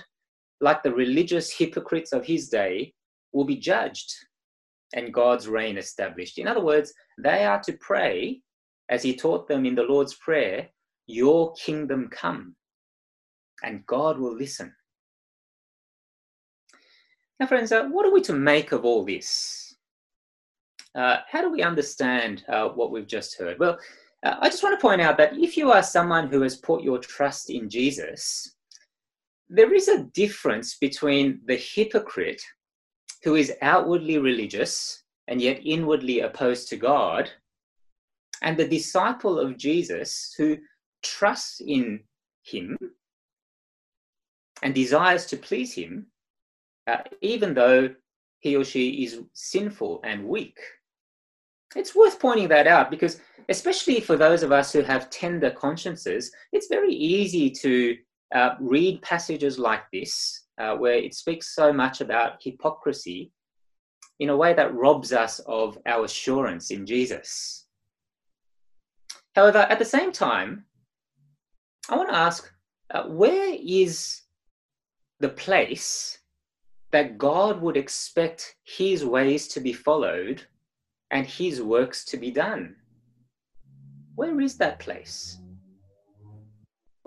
like 0.61 0.83
the 0.83 0.93
religious 0.93 1.51
hypocrites 1.51 2.13
of 2.13 2.25
his 2.25 2.49
day, 2.49 2.93
will 3.33 3.45
be 3.45 3.57
judged 3.57 4.13
and 4.93 5.13
God's 5.13 5.47
reign 5.47 5.77
established. 5.77 6.37
In 6.37 6.47
other 6.47 6.63
words, 6.63 6.93
they 7.17 7.45
are 7.45 7.61
to 7.63 7.73
pray, 7.73 8.41
as 8.89 9.03
he 9.03 9.15
taught 9.15 9.47
them 9.47 9.65
in 9.65 9.75
the 9.75 9.83
Lord's 9.83 10.15
Prayer, 10.15 10.69
Your 11.07 11.53
kingdom 11.53 12.09
come, 12.09 12.55
and 13.63 13.85
God 13.85 14.17
will 14.17 14.35
listen. 14.35 14.73
Now, 17.39 17.47
friends, 17.47 17.71
uh, 17.71 17.85
what 17.85 18.05
are 18.05 18.13
we 18.13 18.21
to 18.21 18.33
make 18.33 18.71
of 18.71 18.85
all 18.85 19.05
this? 19.05 19.75
Uh, 20.95 21.17
how 21.29 21.41
do 21.41 21.51
we 21.51 21.61
understand 21.61 22.43
uh, 22.49 22.69
what 22.69 22.91
we've 22.91 23.07
just 23.07 23.37
heard? 23.37 23.59
Well, 23.59 23.77
uh, 24.25 24.35
I 24.41 24.49
just 24.49 24.63
want 24.63 24.77
to 24.77 24.81
point 24.81 25.01
out 25.01 25.17
that 25.17 25.37
if 25.37 25.55
you 25.55 25.71
are 25.71 25.83
someone 25.83 26.27
who 26.27 26.41
has 26.41 26.55
put 26.55 26.81
your 26.81 26.97
trust 26.97 27.51
in 27.51 27.69
Jesus, 27.69 28.55
there 29.49 29.73
is 29.73 29.87
a 29.87 30.03
difference 30.03 30.75
between 30.75 31.41
the 31.45 31.55
hypocrite 31.55 32.41
who 33.23 33.35
is 33.35 33.53
outwardly 33.61 34.17
religious 34.17 35.03
and 35.27 35.41
yet 35.41 35.59
inwardly 35.63 36.21
opposed 36.21 36.69
to 36.69 36.77
God, 36.77 37.29
and 38.41 38.55
the 38.55 38.67
disciple 38.67 39.39
of 39.39 39.57
Jesus 39.57 40.33
who 40.37 40.57
trusts 41.03 41.61
in 41.65 42.01
him 42.43 42.77
and 44.63 44.73
desires 44.73 45.25
to 45.27 45.37
please 45.37 45.73
him, 45.73 46.07
uh, 46.87 46.97
even 47.21 47.53
though 47.53 47.93
he 48.39 48.55
or 48.55 48.63
she 48.63 49.03
is 49.03 49.19
sinful 49.33 50.01
and 50.03 50.27
weak. 50.27 50.57
It's 51.75 51.95
worth 51.95 52.19
pointing 52.19 52.47
that 52.49 52.67
out 52.67 52.89
because, 52.89 53.19
especially 53.49 53.99
for 53.99 54.15
those 54.15 54.43
of 54.43 54.51
us 54.51 54.71
who 54.71 54.81
have 54.81 55.09
tender 55.09 55.51
consciences, 55.51 56.31
it's 56.53 56.67
very 56.67 56.93
easy 56.93 57.49
to 57.51 57.97
uh, 58.33 58.55
read 58.59 59.01
passages 59.01 59.57
like 59.57 59.83
this, 59.91 60.45
uh, 60.59 60.75
where 60.75 60.95
it 60.95 61.13
speaks 61.13 61.55
so 61.55 61.71
much 61.71 62.01
about 62.01 62.41
hypocrisy, 62.41 63.31
in 64.19 64.29
a 64.29 64.37
way 64.37 64.53
that 64.53 64.73
robs 64.73 65.13
us 65.13 65.39
of 65.45 65.77
our 65.85 66.05
assurance 66.05 66.71
in 66.71 66.85
Jesus. 66.85 67.65
However, 69.35 69.59
at 69.59 69.79
the 69.79 69.85
same 69.85 70.11
time, 70.11 70.65
I 71.89 71.95
want 71.95 72.09
to 72.09 72.15
ask 72.15 72.51
uh, 72.93 73.03
where 73.03 73.55
is 73.63 74.21
the 75.19 75.29
place 75.29 76.17
that 76.91 77.17
God 77.17 77.61
would 77.61 77.77
expect 77.77 78.55
his 78.63 79.05
ways 79.05 79.47
to 79.49 79.59
be 79.59 79.73
followed 79.73 80.41
and 81.11 81.25
his 81.25 81.61
works 81.61 82.05
to 82.05 82.17
be 82.17 82.31
done? 82.31 82.75
Where 84.15 84.41
is 84.41 84.57
that 84.57 84.79
place? 84.79 85.37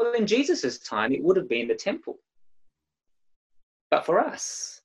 Well, 0.00 0.14
in 0.14 0.26
Jesus' 0.26 0.78
time, 0.78 1.12
it 1.12 1.22
would 1.22 1.36
have 1.36 1.46
been 1.46 1.68
the 1.68 1.74
temple. 1.74 2.20
But 3.90 4.06
for 4.06 4.18
us, 4.18 4.80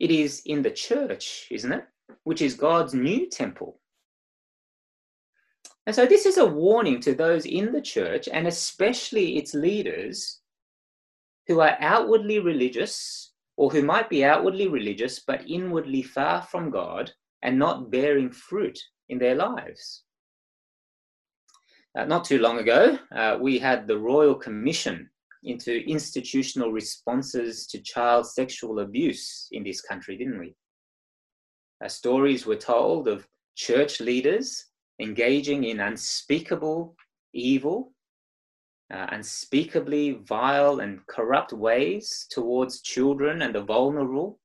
it 0.00 0.10
is 0.10 0.40
in 0.46 0.62
the 0.62 0.70
church, 0.70 1.48
isn't 1.50 1.70
it? 1.70 1.84
Which 2.24 2.40
is 2.40 2.54
God's 2.54 2.94
new 2.94 3.28
temple. 3.28 3.78
And 5.84 5.94
so, 5.94 6.06
this 6.06 6.24
is 6.24 6.38
a 6.38 6.46
warning 6.46 6.98
to 7.00 7.14
those 7.14 7.44
in 7.44 7.72
the 7.72 7.82
church, 7.82 8.26
and 8.26 8.46
especially 8.46 9.36
its 9.36 9.52
leaders, 9.52 10.40
who 11.46 11.60
are 11.60 11.76
outwardly 11.78 12.38
religious, 12.38 13.34
or 13.58 13.70
who 13.70 13.82
might 13.82 14.08
be 14.08 14.24
outwardly 14.24 14.66
religious 14.66 15.18
but 15.18 15.46
inwardly 15.46 16.00
far 16.00 16.40
from 16.40 16.70
God 16.70 17.12
and 17.42 17.58
not 17.58 17.90
bearing 17.90 18.30
fruit 18.30 18.78
in 19.10 19.18
their 19.18 19.34
lives. 19.34 20.04
Uh, 21.98 22.04
not 22.04 22.24
too 22.24 22.38
long 22.38 22.58
ago, 22.58 22.96
uh, 23.16 23.36
we 23.40 23.58
had 23.58 23.88
the 23.88 23.98
Royal 23.98 24.34
Commission 24.34 25.10
into 25.42 25.84
institutional 25.88 26.70
responses 26.70 27.66
to 27.66 27.82
child 27.82 28.24
sexual 28.24 28.80
abuse 28.80 29.48
in 29.50 29.64
this 29.64 29.80
country, 29.80 30.16
didn't 30.16 30.38
we? 30.38 30.54
Uh, 31.84 31.88
stories 31.88 32.46
were 32.46 32.56
told 32.56 33.08
of 33.08 33.26
church 33.56 34.00
leaders 34.00 34.66
engaging 35.00 35.64
in 35.64 35.80
unspeakable 35.80 36.94
evil, 37.34 37.92
uh, 38.94 39.06
unspeakably 39.10 40.20
vile 40.22 40.78
and 40.78 41.04
corrupt 41.08 41.52
ways 41.52 42.26
towards 42.30 42.80
children 42.82 43.42
and 43.42 43.56
the 43.56 43.62
vulnerable, 43.62 44.38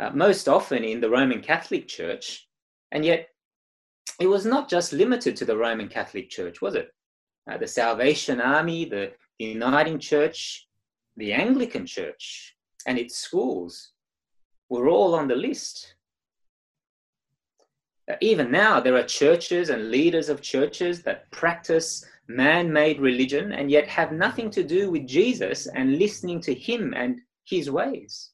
uh, 0.00 0.10
most 0.10 0.48
often 0.48 0.84
in 0.84 1.02
the 1.02 1.10
Roman 1.10 1.42
Catholic 1.42 1.86
Church. 1.86 2.48
And 2.92 3.04
yet, 3.04 3.28
it 4.20 4.26
was 4.26 4.46
not 4.46 4.68
just 4.68 4.92
limited 4.92 5.36
to 5.36 5.44
the 5.44 5.56
Roman 5.56 5.88
Catholic 5.88 6.30
Church, 6.30 6.62
was 6.62 6.74
it? 6.74 6.90
Uh, 7.50 7.58
the 7.58 7.66
Salvation 7.66 8.40
Army, 8.40 8.84
the 8.84 9.12
Uniting 9.38 9.98
Church, 9.98 10.68
the 11.16 11.32
Anglican 11.32 11.86
Church, 11.86 12.56
and 12.86 12.98
its 12.98 13.16
schools 13.18 13.92
were 14.68 14.88
all 14.88 15.14
on 15.14 15.28
the 15.28 15.36
list. 15.36 15.94
Uh, 18.10 18.14
even 18.20 18.50
now, 18.50 18.80
there 18.80 18.96
are 18.96 19.02
churches 19.02 19.70
and 19.70 19.90
leaders 19.90 20.28
of 20.28 20.40
churches 20.40 21.02
that 21.02 21.30
practice 21.30 22.04
man 22.28 22.72
made 22.72 23.00
religion 23.00 23.52
and 23.52 23.70
yet 23.70 23.86
have 23.88 24.12
nothing 24.12 24.50
to 24.50 24.64
do 24.64 24.90
with 24.90 25.06
Jesus 25.06 25.66
and 25.66 25.98
listening 25.98 26.40
to 26.40 26.54
him 26.54 26.94
and 26.96 27.20
his 27.44 27.70
ways. 27.70 28.30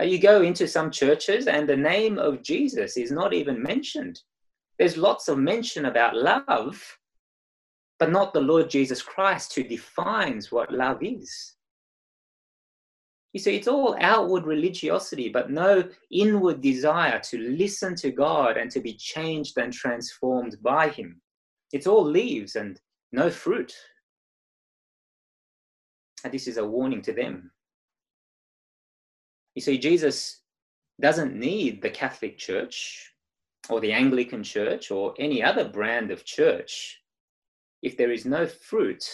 Uh, 0.00 0.04
you 0.04 0.18
go 0.18 0.42
into 0.42 0.66
some 0.66 0.90
churches 0.90 1.46
and 1.46 1.68
the 1.68 1.76
name 1.76 2.18
of 2.18 2.42
Jesus 2.42 2.96
is 2.96 3.10
not 3.10 3.34
even 3.34 3.62
mentioned. 3.62 4.20
There's 4.78 4.96
lots 4.96 5.28
of 5.28 5.38
mention 5.38 5.86
about 5.86 6.16
love, 6.16 6.98
but 7.98 8.10
not 8.10 8.32
the 8.32 8.40
Lord 8.40 8.68
Jesus 8.68 9.02
Christ 9.02 9.54
who 9.54 9.62
defines 9.62 10.50
what 10.50 10.72
love 10.72 11.02
is. 11.02 11.54
You 13.32 13.40
see, 13.40 13.56
it's 13.56 13.68
all 13.68 13.96
outward 14.00 14.44
religiosity, 14.44 15.30
but 15.30 15.50
no 15.50 15.88
inward 16.10 16.60
desire 16.60 17.18
to 17.20 17.38
listen 17.38 17.94
to 17.96 18.10
God 18.10 18.56
and 18.58 18.70
to 18.70 18.80
be 18.80 18.92
changed 18.94 19.56
and 19.56 19.72
transformed 19.72 20.56
by 20.62 20.88
Him. 20.88 21.20
It's 21.72 21.86
all 21.86 22.04
leaves 22.04 22.56
and 22.56 22.78
no 23.10 23.30
fruit. 23.30 23.74
And 26.24 26.32
this 26.32 26.46
is 26.46 26.58
a 26.58 26.66
warning 26.66 27.00
to 27.02 27.12
them. 27.12 27.50
You 29.54 29.62
see, 29.62 29.78
Jesus 29.78 30.40
doesn't 31.00 31.34
need 31.34 31.82
the 31.82 31.90
Catholic 31.90 32.36
Church 32.36 33.11
or 33.68 33.80
the 33.80 33.92
Anglican 33.92 34.42
Church 34.42 34.90
or 34.90 35.14
any 35.18 35.42
other 35.42 35.68
brand 35.68 36.10
of 36.10 36.24
church 36.24 37.02
if 37.82 37.96
there 37.96 38.12
is 38.12 38.24
no 38.24 38.46
fruit, 38.46 39.04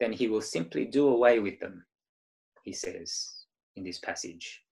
then 0.00 0.12
he 0.12 0.28
will 0.28 0.40
simply 0.40 0.86
do 0.86 1.08
away 1.08 1.38
with 1.38 1.60
them, 1.60 1.84
he 2.64 2.72
says 2.72 3.44
in 3.76 3.84
this 3.84 3.98
passage. 3.98 4.62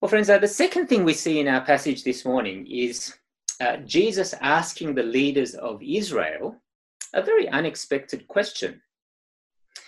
Well, 0.00 0.08
friends, 0.08 0.28
uh, 0.28 0.38
the 0.38 0.48
second 0.48 0.88
thing 0.88 1.04
we 1.04 1.14
see 1.14 1.40
in 1.40 1.48
our 1.48 1.64
passage 1.64 2.04
this 2.04 2.24
morning 2.24 2.66
is 2.66 3.14
uh, 3.60 3.78
Jesus 3.78 4.34
asking 4.40 4.94
the 4.94 5.02
leaders 5.02 5.54
of 5.54 5.80
Israel 5.82 6.60
a 7.14 7.22
very 7.22 7.48
unexpected 7.48 8.28
question. 8.28 8.82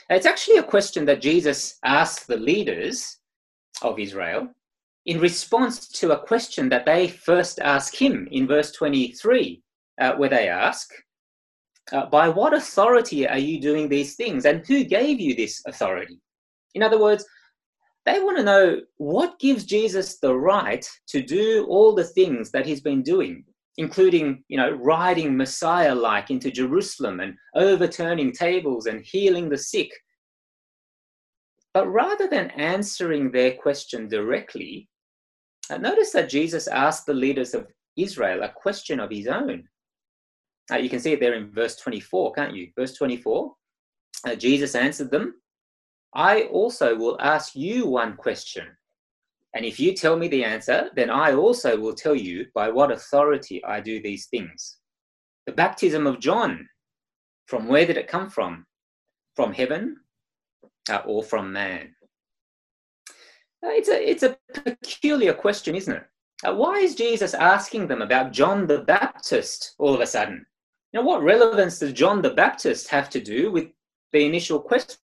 It's 0.09 0.27
actually 0.27 0.57
a 0.59 0.63
question 0.63 1.05
that 1.07 1.21
Jesus 1.21 1.79
asked 1.85 2.27
the 2.27 2.39
leaders 2.39 3.19
of 3.83 3.99
Israel 3.99 4.49
in 5.09 5.19
response 5.19 5.89
to 5.89 6.13
a 6.13 6.27
question 6.27 6.69
that 6.69 6.85
they 6.85 7.09
first 7.09 7.61
ask 7.61 7.95
him 7.95 8.29
in 8.31 8.47
verse 8.47 8.73
23, 8.73 9.63
uh, 9.99 10.13
where 10.17 10.29
they 10.29 10.51
ask, 10.51 10.91
uh, 11.93 12.05
By 12.05 12.29
what 12.29 12.53
authority 12.53 13.27
are 13.27 13.39
you 13.39 13.59
doing 13.59 13.89
these 13.89 14.17
things? 14.17 14.45
And 14.45 14.67
who 14.67 14.85
gave 14.85 15.19
you 15.19 15.35
this 15.35 15.63
authority? 15.67 16.21
In 16.75 16.83
other 16.83 17.01
words, 17.01 17.25
they 18.05 18.21
want 18.21 18.37
to 18.37 18.45
know 18.45 18.83
what 18.99 19.39
gives 19.39 19.65
Jesus 19.65 20.19
the 20.19 20.37
right 20.37 20.87
to 21.07 21.23
do 21.23 21.65
all 21.71 21.95
the 21.95 22.05
things 22.05 22.51
that 22.51 22.67
he's 22.67 22.83
been 22.83 23.03
doing, 23.03 23.45
including, 23.79 24.45
you 24.49 24.59
know, 24.59 24.73
riding 24.73 25.35
Messiah 25.35 25.95
like 25.95 26.31
into 26.31 26.51
Jerusalem 26.51 27.21
and 27.21 27.35
overturning 27.55 28.33
tables 28.33 28.85
and 28.85 29.03
healing 29.03 29.49
the 29.49 29.57
sick. 29.57 29.91
But 31.73 31.89
rather 31.89 32.29
than 32.29 32.51
answering 32.51 33.31
their 33.31 33.55
question 33.55 34.07
directly, 34.07 34.87
uh, 35.71 35.79
notice 35.79 36.13
that 36.13 36.29
Jesus 36.29 36.69
asked 36.69 37.07
the 37.07 37.15
leaders 37.15 37.55
of 37.55 37.67
Israel 37.97 38.43
a 38.43 38.49
question 38.49 39.01
of 39.01 39.11
his 39.11 39.27
own. 39.27 39.69
Uh, 40.71 40.77
you 40.77 40.89
can 40.89 41.01
see 41.01 41.13
it 41.13 41.21
there 41.21 41.35
in 41.35 41.51
verse 41.51 41.77
24, 41.77 42.33
can't 42.33 42.55
you? 42.55 42.71
Verse 42.77 42.95
24 42.95 43.55
uh, 44.27 44.35
Jesus 44.35 44.75
answered 44.75 45.11
them, 45.11 45.35
I 46.15 46.43
also 46.45 46.97
will 46.97 47.21
ask 47.21 47.55
you 47.55 47.87
one 47.87 48.17
question. 48.17 48.67
And 49.55 49.65
if 49.65 49.79
you 49.81 49.95
tell 49.95 50.17
me 50.17 50.29
the 50.29 50.45
answer, 50.45 50.91
then 50.95 51.11
I 51.11 51.33
also 51.33 51.79
will 51.79 51.95
tell 51.95 52.15
you 52.15 52.47
by 52.55 52.71
what 52.71 52.93
authority 52.93 53.65
I 53.65 53.81
do 53.81 54.03
these 54.03 54.27
things. 54.27 54.79
The 55.47 55.53
baptism 55.53 56.07
of 56.07 56.21
John, 56.21 56.69
from 57.47 57.67
where 57.67 57.87
did 57.87 57.97
it 57.97 58.09
come 58.09 58.29
from? 58.29 58.67
From 59.37 59.53
heaven 59.53 59.97
uh, 60.91 61.03
or 61.07 61.23
from 61.23 61.53
man? 61.53 61.95
Uh, 63.65 63.71
it's, 63.71 63.89
a, 63.89 64.11
it's 64.11 64.23
a 64.23 64.37
peculiar 64.53 65.33
question, 65.33 65.75
isn't 65.75 65.97
it? 65.97 66.05
Uh, 66.45 66.55
why 66.55 66.79
is 66.79 66.95
Jesus 66.95 67.35
asking 67.35 67.89
them 67.89 68.03
about 68.03 68.33
John 68.33 68.67
the 68.67 68.79
Baptist 68.79 69.75
all 69.79 69.95
of 69.95 70.01
a 70.01 70.07
sudden? 70.07 70.47
Now, 70.93 71.03
what 71.03 71.23
relevance 71.23 71.81
does 71.81 71.93
John 71.93 72.23
the 72.23 72.31
Baptist 72.31 72.89
have 72.89 73.11
to 73.11 73.21
do 73.21 73.51
with 73.51 73.69
the 74.13 74.25
initial 74.25 74.61
question 74.61 74.99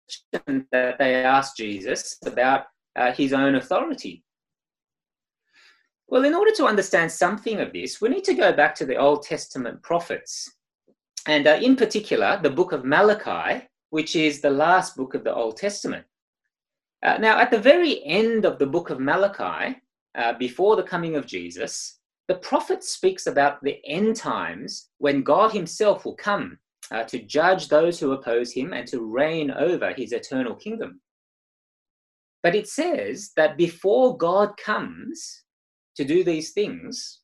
that 0.71 0.99
they 0.99 1.14
asked 1.25 1.56
Jesus 1.56 2.18
about 2.25 2.66
uh, 2.94 3.12
his 3.12 3.32
own 3.32 3.54
authority? 3.54 4.23
Well, 6.09 6.25
in 6.25 6.35
order 6.35 6.52
to 6.56 6.66
understand 6.66 7.11
something 7.11 7.59
of 7.59 7.73
this, 7.73 8.00
we 8.00 8.11
need 8.11 8.25
to 8.25 8.35
go 8.35 8.52
back 8.52 8.75
to 8.76 8.85
the 8.85 8.97
Old 8.97 9.23
Testament 9.23 9.82
prophets, 9.82 10.56
and 11.26 11.47
uh, 11.47 11.59
in 11.62 11.75
particular, 11.75 12.38
the 12.42 12.50
book 12.50 12.73
of 12.73 12.85
Malachi, 12.85 13.66
which 13.88 14.14
is 14.14 14.40
the 14.40 14.50
last 14.50 14.94
book 14.94 15.14
of 15.14 15.25
the 15.25 15.35
Old 15.35 15.56
Testament. 15.56 16.04
Uh, 17.02 17.18
now, 17.18 17.38
at 17.38 17.50
the 17.50 17.59
very 17.59 18.04
end 18.04 18.44
of 18.44 18.59
the 18.59 18.66
book 18.66 18.90
of 18.90 19.00
Malachi, 19.00 19.76
uh, 20.14 20.35
before 20.35 20.76
the 20.76 20.82
coming 20.82 21.16
of 21.16 21.26
Jesus, 21.26 21.99
the 22.28 22.37
prophet 22.37 22.85
speaks 22.85 23.26
about 23.26 23.62
the 23.62 23.80
end 23.85 24.14
times 24.16 24.88
when 24.99 25.23
God 25.23 25.52
himself 25.52 26.04
will 26.04 26.14
come 26.14 26.59
uh, 26.90 27.02
to 27.04 27.18
judge 27.18 27.68
those 27.68 27.99
who 27.99 28.12
oppose 28.12 28.52
him 28.52 28.73
and 28.73 28.87
to 28.88 29.04
reign 29.04 29.50
over 29.50 29.92
his 29.92 30.12
eternal 30.12 30.54
kingdom. 30.54 31.00
But 32.42 32.54
it 32.54 32.68
says 32.68 33.32
that 33.37 33.56
before 33.56 34.16
God 34.16 34.56
comes 34.56 35.42
to 35.97 36.04
do 36.04 36.23
these 36.23 36.52
things, 36.52 37.21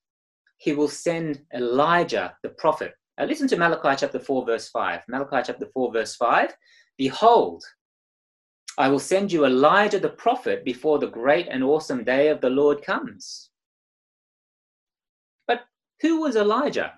he 0.58 0.72
will 0.72 0.88
send 0.88 1.42
Elijah 1.54 2.34
the 2.42 2.50
prophet. 2.50 2.94
Now 3.18 3.26
listen 3.26 3.48
to 3.48 3.56
Malachi 3.56 3.96
chapter 4.00 4.18
4, 4.18 4.46
verse 4.46 4.68
5. 4.70 5.02
Malachi 5.08 5.42
chapter 5.46 5.66
4, 5.72 5.92
verse 5.92 6.16
5. 6.16 6.54
Behold, 6.96 7.64
I 8.78 8.88
will 8.88 9.00
send 9.00 9.32
you 9.32 9.44
Elijah 9.44 9.98
the 9.98 10.08
prophet 10.08 10.64
before 10.64 11.00
the 11.00 11.08
great 11.08 11.48
and 11.50 11.64
awesome 11.64 12.04
day 12.04 12.28
of 12.28 12.40
the 12.40 12.48
Lord 12.48 12.80
comes. 12.80 13.50
But 15.48 15.62
who 16.00 16.20
was 16.20 16.36
Elijah? 16.36 16.92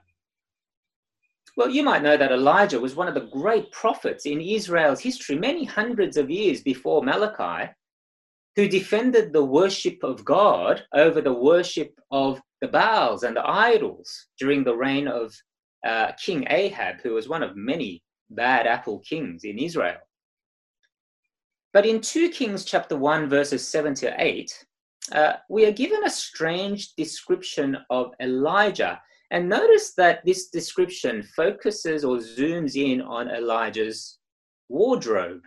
Well, 1.56 1.70
you 1.70 1.82
might 1.82 2.02
know 2.02 2.18
that 2.18 2.32
Elijah 2.32 2.78
was 2.78 2.94
one 2.94 3.08
of 3.08 3.14
the 3.14 3.30
great 3.32 3.72
prophets 3.72 4.26
in 4.26 4.42
Israel's 4.42 5.00
history, 5.00 5.38
many 5.38 5.64
hundreds 5.64 6.18
of 6.18 6.30
years 6.30 6.60
before 6.60 7.02
Malachi, 7.02 7.72
who 8.56 8.68
defended 8.68 9.32
the 9.32 9.44
worship 9.44 10.02
of 10.02 10.22
God 10.22 10.84
over 10.92 11.22
the 11.22 11.32
worship 11.32 11.98
of 12.10 12.42
the 12.60 12.68
Baals 12.68 13.22
and 13.22 13.34
the 13.34 13.48
idols 13.48 14.26
during 14.38 14.64
the 14.64 14.76
reign 14.76 15.08
of 15.08 15.34
uh, 15.86 16.12
King 16.22 16.46
Ahab, 16.50 17.00
who 17.02 17.14
was 17.14 17.26
one 17.26 17.42
of 17.42 17.56
many 17.56 18.02
bad 18.28 18.66
apple 18.66 18.98
kings 18.98 19.44
in 19.44 19.58
Israel. 19.58 19.96
But 21.72 21.86
in 21.86 22.00
2 22.00 22.30
Kings 22.30 22.64
chapter 22.64 22.96
1, 22.96 23.28
verses 23.28 23.66
7 23.66 23.94
to 23.94 24.14
8, 24.18 24.66
uh, 25.12 25.32
we 25.48 25.66
are 25.66 25.72
given 25.72 26.04
a 26.04 26.10
strange 26.10 26.94
description 26.94 27.76
of 27.90 28.12
Elijah 28.20 29.00
and 29.30 29.48
notice 29.48 29.92
that 29.94 30.24
this 30.24 30.48
description 30.48 31.22
focuses 31.22 32.04
or 32.04 32.16
zooms 32.16 32.74
in 32.74 33.00
on 33.00 33.30
Elijah's 33.30 34.18
wardrobe. 34.68 35.42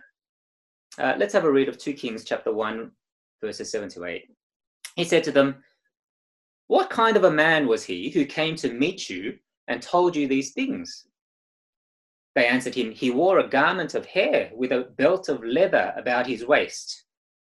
Uh, 0.98 1.14
let's 1.18 1.34
have 1.34 1.44
a 1.44 1.52
read 1.52 1.68
of 1.68 1.76
2 1.76 1.92
Kings 1.92 2.24
chapter 2.24 2.52
1, 2.52 2.90
verses 3.42 3.70
7 3.70 3.90
to 3.90 4.04
8. 4.04 4.24
He 4.96 5.04
said 5.04 5.24
to 5.24 5.32
them, 5.32 5.56
What 6.68 6.88
kind 6.88 7.16
of 7.16 7.24
a 7.24 7.30
man 7.30 7.66
was 7.66 7.84
he 7.84 8.10
who 8.10 8.24
came 8.24 8.56
to 8.56 8.72
meet 8.72 9.10
you 9.10 9.38
and 9.68 9.82
told 9.82 10.16
you 10.16 10.26
these 10.26 10.52
things? 10.52 11.06
They 12.34 12.46
answered 12.46 12.74
him, 12.74 12.90
He 12.90 13.10
wore 13.10 13.38
a 13.38 13.48
garment 13.48 13.94
of 13.94 14.06
hair 14.06 14.50
with 14.54 14.72
a 14.72 14.88
belt 14.96 15.28
of 15.28 15.44
leather 15.44 15.92
about 15.96 16.26
his 16.26 16.44
waist. 16.44 17.04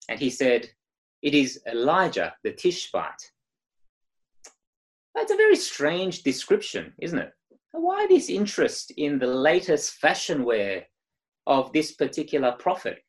And 0.08 0.20
he 0.20 0.30
said, 0.30 0.70
It 1.22 1.34
is 1.34 1.62
Elijah 1.68 2.34
the 2.44 2.52
Tishbite. 2.52 3.32
That's 5.16 5.32
a 5.32 5.38
very 5.38 5.56
strange 5.56 6.22
description, 6.22 6.94
isn't 7.02 7.18
it? 7.18 7.32
Why 7.72 8.06
this 8.08 8.30
interest 8.30 8.92
in 8.98 9.18
the 9.18 9.28
latest 9.28 9.96
fashion 9.96 10.44
wear 10.46 10.86
of 11.48 11.74
this 11.74 11.94
particular 11.94 12.52
prophet? 12.54 13.00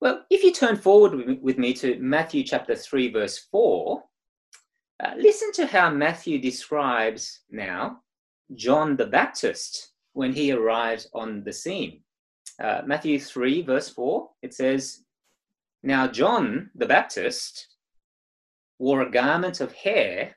Well, 0.00 0.24
if 0.28 0.42
you 0.42 0.52
turn 0.52 0.76
forward 0.76 1.40
with 1.40 1.56
me 1.56 1.72
to 1.74 1.98
Matthew 1.98 2.42
chapter 2.42 2.74
3, 2.74 3.12
verse 3.12 3.38
4, 3.50 4.02
uh, 5.02 5.10
listen 5.16 5.52
to 5.52 5.66
how 5.66 5.90
Matthew 5.90 6.40
describes 6.40 7.40
now 7.50 8.00
John 8.54 8.96
the 8.96 9.06
Baptist 9.06 9.92
when 10.12 10.32
he 10.32 10.52
arrives 10.52 11.08
on 11.14 11.42
the 11.44 11.52
scene. 11.52 12.00
Uh, 12.62 12.82
Matthew 12.86 13.18
3, 13.18 13.62
verse 13.62 13.88
4, 13.88 14.28
it 14.42 14.54
says, 14.54 15.02
Now 15.82 16.06
John 16.06 16.70
the 16.74 16.86
Baptist 16.86 17.68
wore 18.78 19.02
a 19.02 19.10
garment 19.10 19.60
of 19.60 19.72
hair 19.72 20.36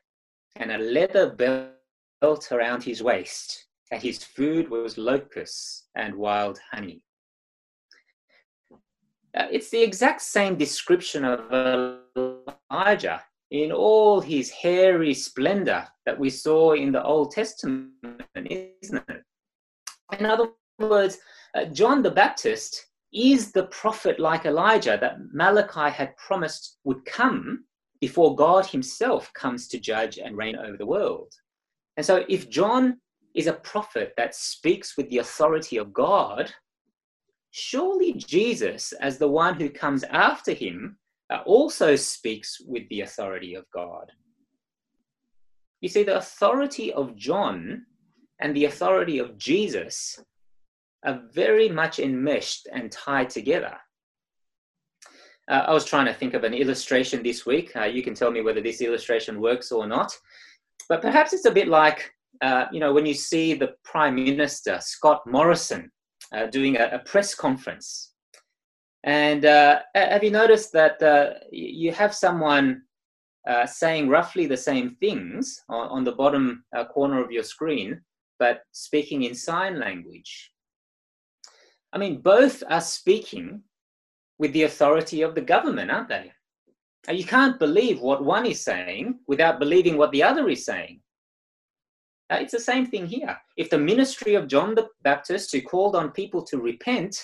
and 0.56 0.72
a 0.72 0.78
leather 0.78 1.30
belt 1.30 2.50
around 2.50 2.82
his 2.82 3.02
waist, 3.02 3.66
and 3.92 4.02
his 4.02 4.24
food 4.24 4.68
was 4.68 4.98
locusts 4.98 5.86
and 5.94 6.14
wild 6.14 6.58
honey. 6.72 7.02
Uh, 9.36 9.46
it's 9.52 9.70
the 9.70 9.82
exact 9.82 10.22
same 10.22 10.56
description 10.56 11.24
of 11.24 12.08
Elijah 12.70 13.22
in 13.50 13.72
all 13.72 14.20
his 14.20 14.50
hairy 14.50 15.14
splendor 15.14 15.86
that 16.04 16.18
we 16.18 16.30
saw 16.30 16.72
in 16.72 16.92
the 16.92 17.02
Old 17.02 17.30
Testament, 17.30 17.92
isn't 18.34 19.02
it? 19.08 19.22
In 20.18 20.26
other 20.26 20.50
words, 20.78 21.18
uh, 21.54 21.64
John 21.66 22.02
the 22.02 22.10
Baptist 22.10 22.86
is 23.12 23.52
the 23.52 23.66
prophet 23.66 24.20
like 24.20 24.44
Elijah 24.44 24.98
that 25.00 25.16
Malachi 25.32 25.90
had 25.90 26.16
promised 26.16 26.78
would 26.84 27.04
come 27.06 27.64
before 28.00 28.36
God 28.36 28.66
himself 28.66 29.32
comes 29.32 29.66
to 29.68 29.80
judge 29.80 30.18
and 30.18 30.36
reign 30.36 30.56
over 30.56 30.76
the 30.76 30.86
world. 30.86 31.32
And 31.96 32.04
so, 32.04 32.24
if 32.28 32.48
John 32.48 32.98
is 33.34 33.46
a 33.46 33.54
prophet 33.54 34.12
that 34.16 34.34
speaks 34.34 34.96
with 34.96 35.08
the 35.08 35.18
authority 35.18 35.78
of 35.78 35.92
God, 35.92 36.52
surely 37.50 38.12
Jesus, 38.12 38.92
as 38.92 39.18
the 39.18 39.28
one 39.28 39.54
who 39.54 39.68
comes 39.70 40.04
after 40.04 40.52
him, 40.52 40.98
also 41.46 41.96
speaks 41.96 42.58
with 42.60 42.88
the 42.88 43.02
authority 43.02 43.54
of 43.54 43.64
God. 43.72 44.10
You 45.80 45.88
see, 45.88 46.02
the 46.02 46.16
authority 46.16 46.92
of 46.92 47.16
John 47.16 47.84
and 48.40 48.54
the 48.54 48.64
authority 48.64 49.18
of 49.18 49.38
Jesus 49.38 50.18
are 51.04 51.22
very 51.32 51.68
much 51.68 51.98
enmeshed 51.98 52.68
and 52.72 52.90
tied 52.90 53.30
together. 53.30 53.76
Uh, 55.48 55.64
I 55.66 55.72
was 55.72 55.84
trying 55.84 56.06
to 56.06 56.14
think 56.14 56.34
of 56.34 56.44
an 56.44 56.52
illustration 56.52 57.22
this 57.22 57.46
week. 57.46 57.74
Uh, 57.74 57.84
you 57.84 58.02
can 58.02 58.14
tell 58.14 58.30
me 58.30 58.42
whether 58.42 58.60
this 58.60 58.82
illustration 58.82 59.40
works 59.40 59.72
or 59.72 59.86
not. 59.86 60.16
But 60.88 61.02
perhaps 61.02 61.32
it's 61.32 61.46
a 61.46 61.50
bit 61.50 61.68
like, 61.68 62.12
uh, 62.42 62.66
you 62.72 62.80
know, 62.80 62.92
when 62.92 63.06
you 63.06 63.14
see 63.14 63.54
the 63.54 63.74
Prime 63.84 64.14
Minister, 64.14 64.78
Scott 64.80 65.22
Morrison, 65.26 65.90
uh, 66.34 66.46
doing 66.46 66.76
a, 66.76 66.90
a, 66.92 66.98
press 67.00 67.34
conference. 67.34 68.12
And 69.08 69.46
uh, 69.46 69.80
have 69.94 70.22
you 70.22 70.30
noticed 70.30 70.70
that 70.72 71.02
uh, 71.02 71.30
you 71.50 71.92
have 71.92 72.14
someone 72.14 72.82
saying 73.64 74.10
roughly 74.10 74.44
the 74.44 74.54
same 74.58 74.96
things 75.00 75.64
on, 75.70 75.88
on 75.88 76.04
the 76.04 76.12
bottom 76.12 76.62
corner 76.92 77.24
of 77.24 77.30
your 77.30 77.42
screen, 77.42 78.02
but 78.38 78.64
speaking 78.72 79.22
in 79.22 79.34
sign 79.34 79.80
language? 79.80 80.52
I 81.94 81.96
mean, 81.96 82.20
both 82.20 82.62
are 82.68 82.82
speaking 82.82 83.62
with 84.38 84.52
the 84.52 84.64
authority 84.64 85.22
of 85.22 85.34
the 85.34 85.40
government, 85.40 85.90
aren't 85.90 86.10
they? 86.10 86.30
You 87.10 87.24
can't 87.24 87.58
believe 87.58 88.02
what 88.02 88.22
one 88.22 88.44
is 88.44 88.62
saying 88.62 89.20
without 89.26 89.58
believing 89.58 89.96
what 89.96 90.12
the 90.12 90.22
other 90.22 90.50
is 90.50 90.66
saying. 90.66 91.00
Uh, 92.30 92.40
it's 92.42 92.52
the 92.52 92.60
same 92.60 92.84
thing 92.84 93.06
here. 93.06 93.38
If 93.56 93.70
the 93.70 93.78
ministry 93.78 94.34
of 94.34 94.48
John 94.48 94.74
the 94.74 94.86
Baptist, 95.02 95.50
who 95.50 95.62
called 95.62 95.96
on 95.96 96.10
people 96.10 96.42
to 96.42 96.58
repent 96.58 97.18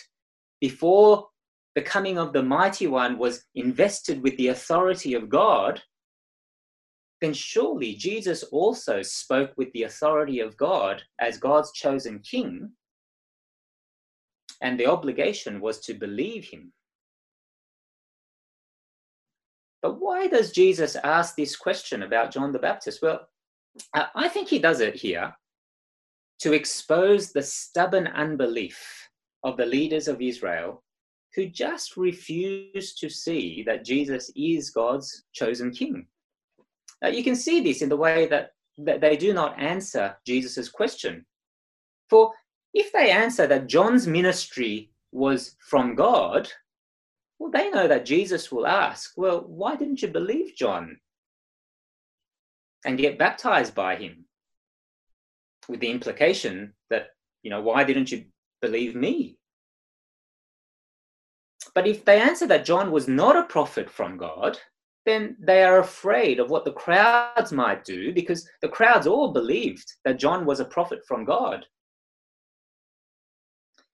before 0.62 1.29
the 1.75 1.83
coming 1.83 2.19
of 2.19 2.33
the 2.33 2.43
mighty 2.43 2.87
one 2.87 3.19
was 3.19 3.45
invested 3.55 4.23
with 4.23 4.37
the 4.37 4.49
authority 4.49 5.15
of 5.15 5.29
God, 5.29 5.83
then 7.21 7.33
surely 7.33 7.95
Jesus 7.95 8.43
also 8.45 9.03
spoke 9.03 9.53
with 9.57 9.73
the 9.73 9.85
authority 9.85 10.41
of 10.41 10.57
God 10.57 11.03
as 11.19 11.39
God's 11.39 11.73
chosen 11.73 12.21
king, 12.21 12.71
and 14.61 14.79
the 14.79 14.87
obligation 14.87 15.61
was 15.61 15.81
to 15.81 15.95
believe 15.95 16.45
him. 16.45 16.73
But 19.83 20.01
why 20.01 20.29
does 20.29 20.53
Jesus 20.53 20.97
ask 20.97 21.37
this 21.37 21.57
question 21.57 22.05
about 22.05 22.31
John 22.31 22.53
the 22.53 22.59
Baptist? 22.59 23.03
Well, 23.03 23.29
I 23.93 24.29
think 24.29 24.49
he 24.49 24.59
does 24.59 24.81
it 24.81 24.95
here 24.95 25.35
to 26.41 26.53
expose 26.53 27.33
the 27.33 27.43
stubborn 27.43 28.07
unbelief 28.07 29.09
of 29.43 29.57
the 29.57 29.67
leaders 29.67 30.09
of 30.09 30.23
Israel 30.23 30.83
who 31.35 31.47
just 31.47 31.97
refuse 31.97 32.94
to 32.94 33.09
see 33.09 33.62
that 33.66 33.85
Jesus 33.85 34.31
is 34.37 34.70
God's 34.70 35.25
chosen 35.33 35.73
king. 35.73 36.07
Now, 37.03 37.09
you 37.09 37.25
can 37.25 37.37
see 37.37 37.61
this 37.61 37.83
in 37.83 37.88
the 37.88 37.97
way 37.97 38.27
that, 38.29 38.53
that 38.79 39.01
they 39.01 39.16
do 39.16 39.35
not 39.35 39.61
answer 39.61 40.16
Jesus' 40.27 40.68
question. 40.68 41.27
For 42.09 42.33
if 42.73 42.92
they 42.92 43.11
answer 43.11 43.47
that 43.47 43.66
John's 43.66 44.07
ministry 44.07 44.90
was 45.12 45.57
from 45.61 45.94
God, 45.94 46.51
well, 47.38 47.51
they 47.51 47.70
know 47.70 47.88
that 47.88 48.07
Jesus 48.07 48.51
will 48.53 48.66
ask, 48.66 49.12
Well, 49.16 49.44
why 49.47 49.77
didn't 49.77 50.03
you 50.03 50.09
believe 50.09 50.57
John? 50.57 50.99
And 52.85 52.99
get 52.99 53.18
baptized 53.18 53.75
by 53.75 53.97
him 53.97 54.27
with 55.68 55.81
the 55.81 55.90
implication 55.90 56.75
that, 56.90 57.09
you 57.42 57.51
know, 57.51 57.62
why 57.62 57.83
didn't 57.85 58.12
you 58.12 58.25
believe 58.61 58.94
me? 58.94 59.38
But 61.75 61.87
if 61.87 62.05
they 62.05 62.21
answer 62.21 62.47
that 62.47 62.65
John 62.65 62.93
was 62.93 63.09
not 63.09 63.37
a 63.37 63.45
prophet 63.45 63.91
from 63.91 64.17
God, 64.17 64.59
then 65.05 65.37
they 65.41 65.63
are 65.65 65.81
afraid 65.81 66.39
of 66.41 66.49
what 66.49 66.65
the 66.65 66.73
crowds 66.73 67.53
might 67.53 67.85
do 67.85 68.13
because 68.13 68.49
the 68.63 68.69
crowds 68.69 69.07
all 69.07 69.33
believed 69.33 69.93
that 70.05 70.19
John 70.19 70.47
was 70.47 70.61
a 70.61 70.65
prophet 70.65 71.01
from 71.07 71.25
God. 71.25 71.67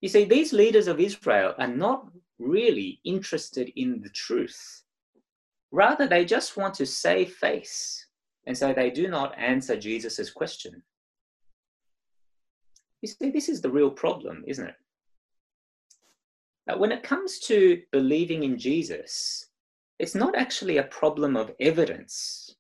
You 0.01 0.09
see, 0.09 0.25
these 0.25 0.53
leaders 0.53 0.87
of 0.87 1.01
Israel 1.01 1.55
are 1.59 1.67
not 1.67 2.07
really 2.39 3.01
interested 3.05 3.71
in 3.77 4.01
the 4.01 4.09
truth. 4.11 4.83
Rather, 5.73 6.07
they 6.07 6.25
just 6.25 6.57
want 6.57 6.75
to 6.75 6.87
save 6.87 7.35
face, 7.35 8.07
and 8.47 8.57
so 8.57 8.73
they 8.73 8.91
do 8.91 9.09
not 9.09 9.39
answer 9.39 9.77
Jesus' 9.77 10.31
question. 10.31 10.83
You 13.03 13.09
see, 13.09 13.31
this 13.31 13.49
is 13.49 13.61
the 13.61 13.71
real 13.71 13.91
problem, 13.91 14.43
isn't 14.47 14.67
it? 14.67 14.75
When 16.77 16.93
it 16.93 17.03
comes 17.03 17.39
to 17.41 17.83
believing 17.93 18.45
in 18.45 18.59
Jesus, 18.59 19.47
it's 19.99 20.15
not 20.15 20.37
actually 20.37 20.79
a 20.79 20.85
problem 20.85 21.37
of 21.37 21.53
evidence. 21.61 22.55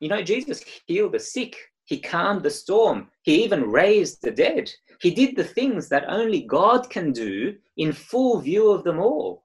You 0.00 0.08
know, 0.08 0.22
Jesus 0.22 0.64
healed 0.86 1.12
the 1.12 1.20
sick, 1.20 1.56
he 1.84 2.00
calmed 2.00 2.42
the 2.42 2.50
storm, 2.50 3.08
he 3.22 3.44
even 3.44 3.70
raised 3.70 4.22
the 4.22 4.30
dead. 4.30 4.70
He 5.00 5.10
did 5.12 5.36
the 5.36 5.44
things 5.44 5.88
that 5.88 6.08
only 6.08 6.42
God 6.42 6.90
can 6.90 7.12
do 7.12 7.56
in 7.76 7.92
full 7.92 8.40
view 8.40 8.70
of 8.70 8.84
them 8.84 8.98
all, 8.98 9.44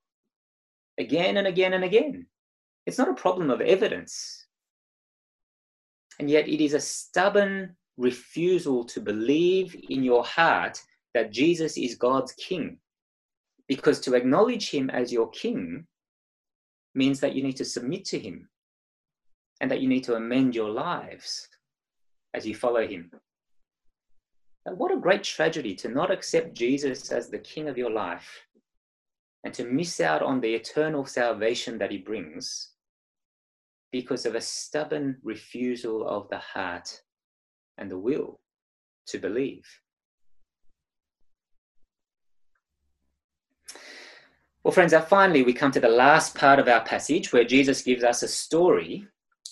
again 0.98 1.38
and 1.38 1.48
again 1.48 1.74
and 1.74 1.84
again. 1.84 2.26
It's 2.86 2.98
not 2.98 3.10
a 3.10 3.14
problem 3.14 3.50
of 3.50 3.62
evidence. 3.62 4.46
And 6.20 6.30
yet, 6.30 6.48
it 6.48 6.64
is 6.64 6.74
a 6.74 6.80
stubborn 6.80 7.76
refusal 7.98 8.84
to 8.86 9.00
believe 9.00 9.76
in 9.90 10.04
your 10.04 10.24
heart 10.24 10.82
that 11.14 11.32
Jesus 11.32 11.78
is 11.78 11.96
God's 11.96 12.34
king. 12.34 12.78
Because 13.68 14.00
to 14.02 14.16
acknowledge 14.16 14.70
him 14.70 14.90
as 14.90 15.12
your 15.12 15.30
king 15.30 15.88
means 16.96 17.20
that 17.22 17.34
you 17.34 17.44
need 17.44 17.58
to 17.58 17.66
submit 17.66 18.06
to 18.06 18.20
him 18.20 18.50
and 19.62 19.72
that 19.72 19.82
you 19.82 19.88
need 19.88 20.04
to 20.04 20.16
amend 20.16 20.56
your 20.56 20.70
lives 20.70 21.48
as 22.34 22.46
you 22.46 22.56
follow 22.56 22.86
him. 22.86 23.12
What 24.66 24.94
a 24.94 25.00
great 25.00 25.24
tragedy 25.24 25.76
to 25.76 25.90
not 25.90 26.12
accept 26.12 26.54
Jesus 26.54 27.12
as 27.12 27.30
the 27.30 27.40
king 27.40 27.68
of 27.68 27.78
your 27.78 27.92
life 27.92 28.46
and 29.44 29.54
to 29.54 29.66
miss 29.66 30.00
out 30.00 30.22
on 30.22 30.40
the 30.40 30.54
eternal 30.54 31.06
salvation 31.06 31.78
that 31.78 31.92
he 31.92 31.98
brings 31.98 32.72
because 33.92 34.26
of 34.26 34.36
a 34.36 34.42
stubborn 34.42 35.18
refusal 35.24 36.08
of 36.08 36.28
the 36.30 36.38
heart 36.38 37.02
and 37.78 37.92
the 37.92 37.98
will 37.98 38.40
to 39.08 39.20
believe. 39.20 39.66
Well, 44.64 44.72
friends, 44.72 44.94
finally 45.10 45.44
we 45.44 45.52
come 45.52 45.74
to 45.74 45.82
the 45.82 45.90
last 45.90 46.36
part 46.36 46.58
of 46.58 46.70
our 46.70 46.86
passage 46.86 47.34
where 47.34 47.44
Jesus 47.44 47.82
gives 47.82 48.02
us 48.02 48.24
a 48.24 48.30
story 48.30 49.06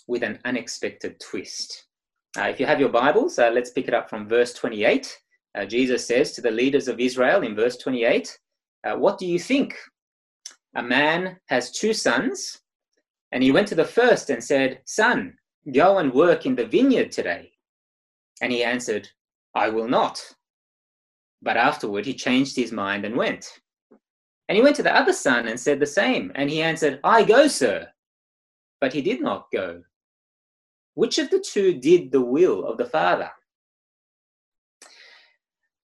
with 0.08 0.24
an 0.24 0.40
unexpected 0.46 1.20
twist. 1.20 1.88
Uh, 2.38 2.44
if 2.44 2.62
you 2.62 2.66
have 2.66 2.80
your 2.80 2.88
Bibles, 2.88 3.38
uh, 3.38 3.50
let's 3.50 3.72
pick 3.72 3.90
it 3.90 3.94
up 3.94 4.10
from 4.10 4.30
verse 4.30 4.54
28. 4.54 5.14
Uh, 5.54 5.66
Jesus 5.66 6.08
says 6.08 6.32
to 6.32 6.42
the 6.42 6.50
leaders 6.50 6.88
of 6.88 7.02
Israel 7.02 7.44
in 7.44 7.58
verse 7.58 7.76
28, 7.76 8.40
uh, 8.86 8.96
What 8.96 9.18
do 9.18 9.26
you 9.26 9.38
think? 9.38 9.76
A 10.76 10.82
man 10.82 11.38
has 11.48 11.72
two 11.72 11.94
sons, 11.94 12.62
and 13.34 13.44
he 13.44 13.52
went 13.52 13.68
to 13.68 13.76
the 13.76 13.84
first 13.84 14.30
and 14.30 14.42
said, 14.42 14.80
Son, 14.86 15.34
go 15.74 15.98
and 15.98 16.14
work 16.14 16.46
in 16.46 16.56
the 16.56 16.68
vineyard 16.68 17.12
today. 17.12 17.52
And 18.42 18.50
he 18.50 18.64
answered, 18.64 19.10
I 19.56 19.68
will 19.68 19.90
not. 19.90 20.24
But 21.42 21.58
afterward 21.58 22.06
he 22.06 22.14
changed 22.14 22.56
his 22.56 22.72
mind 22.72 23.04
and 23.04 23.18
went. 23.18 23.60
And 24.52 24.58
he 24.58 24.62
went 24.62 24.76
to 24.76 24.84
the 24.84 24.94
other 24.94 25.14
son 25.14 25.48
and 25.48 25.58
said 25.58 25.80
the 25.80 25.86
same. 25.86 26.30
And 26.36 26.50
he 26.50 26.62
answered, 26.62 27.00
I 27.06 27.24
go, 27.24 27.48
sir. 27.48 27.88
But 28.82 28.92
he 28.92 29.02
did 29.02 29.22
not 29.22 29.46
go. 29.50 29.82
Which 30.94 31.20
of 31.20 31.30
the 31.30 31.40
two 31.40 31.76
did 31.76 32.12
the 32.12 32.20
will 32.20 32.66
of 32.66 32.78
the 32.78 32.84
Father? 32.84 33.32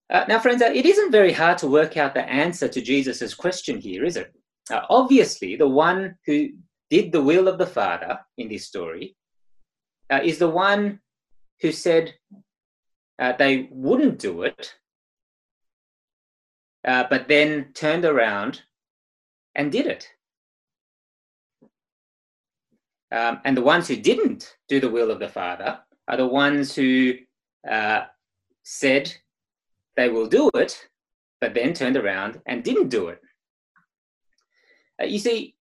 Uh, 0.10 0.26
now, 0.28 0.40
friends, 0.40 0.62
uh, 0.62 0.66
it 0.66 0.86
isn't 0.86 1.14
very 1.14 1.32
hard 1.32 1.58
to 1.60 1.68
work 1.70 1.96
out 1.96 2.14
the 2.14 2.28
answer 2.28 2.68
to 2.68 2.82
Jesus' 2.82 3.34
question 3.34 3.80
here, 3.80 4.04
is 4.04 4.18
it? 4.18 4.36
Uh, 4.70 4.82
obviously, 4.90 5.56
the 5.56 5.70
one 5.70 6.18
who 6.26 6.50
did 6.90 7.14
the 7.14 7.24
will 7.24 7.48
of 7.48 7.60
the 7.60 7.66
Father 7.66 8.20
in 8.38 8.50
this 8.50 8.66
story 8.66 9.16
uh, 10.10 10.20
is 10.22 10.40
the 10.40 10.50
one 10.50 11.00
who 11.62 11.72
said 11.72 12.14
uh, 13.18 13.32
they 13.40 13.70
wouldn't 13.72 14.20
do 14.20 14.42
it, 14.42 14.76
uh, 16.88 17.04
but 17.10 17.28
then 17.28 17.68
turned 17.74 18.06
around 18.06 18.64
and 19.56 19.72
did 19.72 19.86
it. 19.86 20.10
Um, 23.12 23.42
and 23.44 23.56
the 23.56 23.62
ones 23.62 23.88
who 23.88 23.98
didn't 23.98 24.58
do 24.68 24.80
the 24.80 24.90
will 24.90 25.12
of 25.12 25.20
the 25.20 25.30
Father 25.30 25.80
are 26.08 26.18
the 26.18 26.28
ones 26.28 26.74
who 26.74 27.14
uh, 27.70 28.06
said 28.64 29.14
they 29.96 30.10
will 30.10 30.28
do 30.28 30.50
it, 30.56 30.88
but 31.42 31.54
then 31.54 31.74
turned 31.74 31.98
around 31.98 32.42
and 32.46 32.64
didn't 32.64 32.90
do 32.90 33.10
it. 33.10 33.22
Uh, 35.02 35.06
you 35.06 35.20
see, 35.20 35.56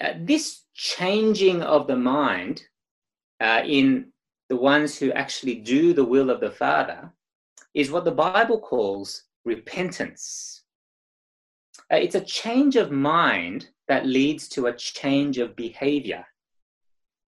uh, 0.00 0.14
this 0.16 0.62
changing 0.74 1.62
of 1.62 1.86
the 1.86 1.96
mind 1.96 2.62
uh, 3.40 3.62
in 3.64 4.06
the 4.48 4.56
ones 4.56 4.98
who 4.98 5.10
actually 5.12 5.56
do 5.56 5.92
the 5.92 6.04
will 6.04 6.30
of 6.30 6.40
the 6.40 6.50
Father 6.50 7.12
is 7.74 7.90
what 7.90 8.04
the 8.04 8.10
Bible 8.10 8.60
calls 8.60 9.24
repentance. 9.44 10.62
Uh, 11.92 11.96
it's 11.96 12.14
a 12.14 12.20
change 12.20 12.76
of 12.76 12.90
mind 12.90 13.68
that 13.88 14.06
leads 14.06 14.48
to 14.48 14.66
a 14.66 14.72
change 14.72 15.38
of 15.38 15.56
behavior. 15.56 16.24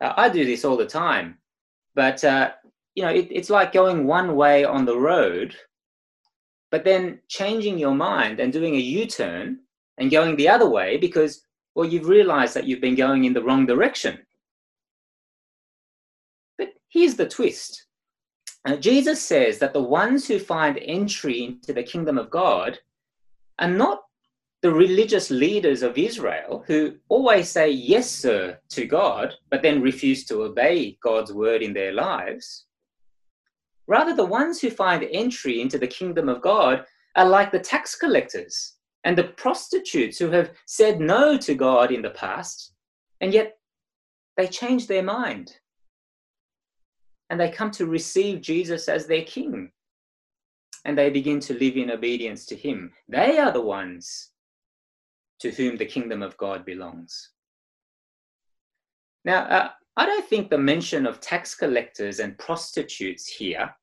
Uh, 0.00 0.12
I 0.16 0.28
do 0.28 0.44
this 0.44 0.64
all 0.64 0.76
the 0.76 0.86
time, 0.86 1.38
but 1.94 2.22
uh, 2.24 2.52
you 2.94 3.02
know, 3.02 3.10
it, 3.10 3.28
it's 3.30 3.50
like 3.50 3.72
going 3.72 4.06
one 4.06 4.36
way 4.36 4.64
on 4.64 4.84
the 4.84 4.98
road, 4.98 5.54
but 6.70 6.84
then 6.84 7.20
changing 7.28 7.78
your 7.78 7.94
mind 7.94 8.40
and 8.40 8.52
doing 8.52 8.74
a 8.74 8.78
U-turn 8.78 9.60
and 9.98 10.10
going 10.10 10.36
the 10.36 10.48
other 10.48 10.68
way 10.68 10.96
because, 10.96 11.44
well, 11.74 11.86
you've 11.86 12.08
realized 12.08 12.54
that 12.54 12.66
you've 12.66 12.80
been 12.80 12.94
going 12.94 13.24
in 13.24 13.32
the 13.32 13.42
wrong 13.42 13.66
direction. 13.66 14.18
But 16.58 16.70
here's 16.88 17.14
the 17.14 17.28
twist. 17.28 17.86
Jesus 18.80 19.22
says 19.22 19.58
that 19.58 19.72
the 19.74 19.82
ones 19.82 20.26
who 20.26 20.38
find 20.38 20.78
entry 20.80 21.44
into 21.44 21.72
the 21.72 21.82
kingdom 21.82 22.16
of 22.16 22.30
God 22.30 22.78
are 23.58 23.68
not 23.68 24.04
the 24.62 24.72
religious 24.72 25.30
leaders 25.30 25.82
of 25.82 25.98
Israel 25.98 26.64
who 26.66 26.94
always 27.10 27.50
say 27.50 27.70
yes, 27.70 28.10
sir, 28.10 28.58
to 28.70 28.86
God, 28.86 29.34
but 29.50 29.60
then 29.60 29.82
refuse 29.82 30.24
to 30.24 30.44
obey 30.44 30.96
God's 31.02 31.32
word 31.32 31.62
in 31.62 31.74
their 31.74 31.92
lives. 31.92 32.64
Rather, 33.86 34.16
the 34.16 34.24
ones 34.24 34.60
who 34.60 34.70
find 34.70 35.06
entry 35.12 35.60
into 35.60 35.78
the 35.78 35.86
kingdom 35.86 36.30
of 36.30 36.40
God 36.40 36.86
are 37.16 37.28
like 37.28 37.52
the 37.52 37.58
tax 37.58 37.94
collectors 37.94 38.76
and 39.04 39.18
the 39.18 39.24
prostitutes 39.24 40.18
who 40.18 40.30
have 40.30 40.52
said 40.64 41.00
no 41.00 41.36
to 41.36 41.54
God 41.54 41.92
in 41.92 42.00
the 42.00 42.10
past, 42.10 42.72
and 43.20 43.34
yet 43.34 43.58
they 44.38 44.46
change 44.46 44.86
their 44.86 45.02
mind 45.02 45.58
and 47.34 47.40
they 47.40 47.50
come 47.50 47.72
to 47.72 47.86
receive 47.86 48.40
Jesus 48.40 48.88
as 48.88 49.08
their 49.08 49.24
king 49.24 49.72
and 50.84 50.96
they 50.96 51.10
begin 51.10 51.40
to 51.40 51.58
live 51.58 51.76
in 51.76 51.90
obedience 51.90 52.46
to 52.46 52.54
him. 52.54 52.92
They 53.08 53.38
are 53.40 53.50
the 53.50 53.60
ones 53.60 54.30
to 55.40 55.50
whom 55.50 55.76
the 55.76 55.84
kingdom 55.84 56.22
of 56.22 56.36
God 56.36 56.64
belongs. 56.64 57.30
Now, 59.24 59.46
uh, 59.46 59.70
I 59.96 60.06
don't 60.06 60.24
think 60.28 60.48
the 60.48 60.58
mention 60.58 61.06
of 61.06 61.20
tax 61.20 61.56
collectors 61.56 62.20
and 62.20 62.38
prostitutes 62.38 63.26
here 63.26 63.74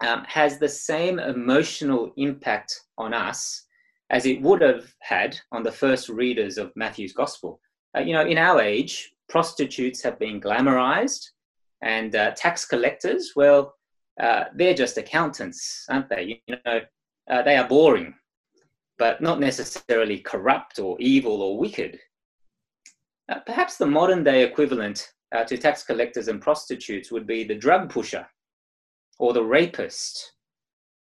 um, 0.00 0.24
has 0.24 0.58
the 0.58 0.66
same 0.66 1.18
emotional 1.18 2.14
impact 2.16 2.80
on 2.96 3.12
us 3.12 3.66
as 4.08 4.24
it 4.24 4.40
would 4.40 4.62
have 4.62 4.90
had 5.00 5.38
on 5.52 5.62
the 5.62 5.70
first 5.70 6.08
readers 6.08 6.56
of 6.56 6.74
Matthew's 6.76 7.12
gospel. 7.12 7.60
Uh, 7.94 8.00
you 8.00 8.14
know, 8.14 8.24
in 8.24 8.38
our 8.38 8.58
age, 8.58 9.12
prostitutes 9.28 10.00
have 10.00 10.18
been 10.18 10.40
glamorized, 10.40 11.32
and 11.82 12.14
uh, 12.14 12.32
tax 12.32 12.64
collectors, 12.64 13.32
well, 13.36 13.74
uh, 14.20 14.44
they're 14.54 14.74
just 14.74 14.98
accountants, 14.98 15.86
aren't 15.88 16.08
they? 16.08 16.42
You 16.46 16.56
know, 16.64 16.80
uh, 17.30 17.42
they 17.42 17.56
are 17.56 17.68
boring, 17.68 18.14
but 18.98 19.20
not 19.20 19.40
necessarily 19.40 20.18
corrupt 20.18 20.78
or 20.78 20.96
evil 21.00 21.42
or 21.42 21.58
wicked. 21.58 21.98
Uh, 23.30 23.40
perhaps 23.46 23.76
the 23.76 23.86
modern 23.86 24.24
day 24.24 24.42
equivalent 24.42 25.12
uh, 25.34 25.44
to 25.44 25.56
tax 25.56 25.82
collectors 25.82 26.28
and 26.28 26.42
prostitutes 26.42 27.10
would 27.10 27.26
be 27.26 27.44
the 27.44 27.54
drug 27.54 27.88
pusher, 27.88 28.26
or 29.18 29.32
the 29.32 29.44
rapist, 29.44 30.32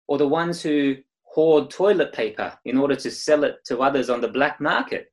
or 0.08 0.18
the 0.18 0.28
ones 0.28 0.62
who 0.62 0.96
hoard 1.24 1.70
toilet 1.70 2.14
paper 2.14 2.54
in 2.66 2.78
order 2.78 2.96
to 2.96 3.10
sell 3.10 3.44
it 3.44 3.56
to 3.66 3.80
others 3.80 4.10
on 4.10 4.22
the 4.22 4.28
black 4.28 4.60
market. 4.60 5.12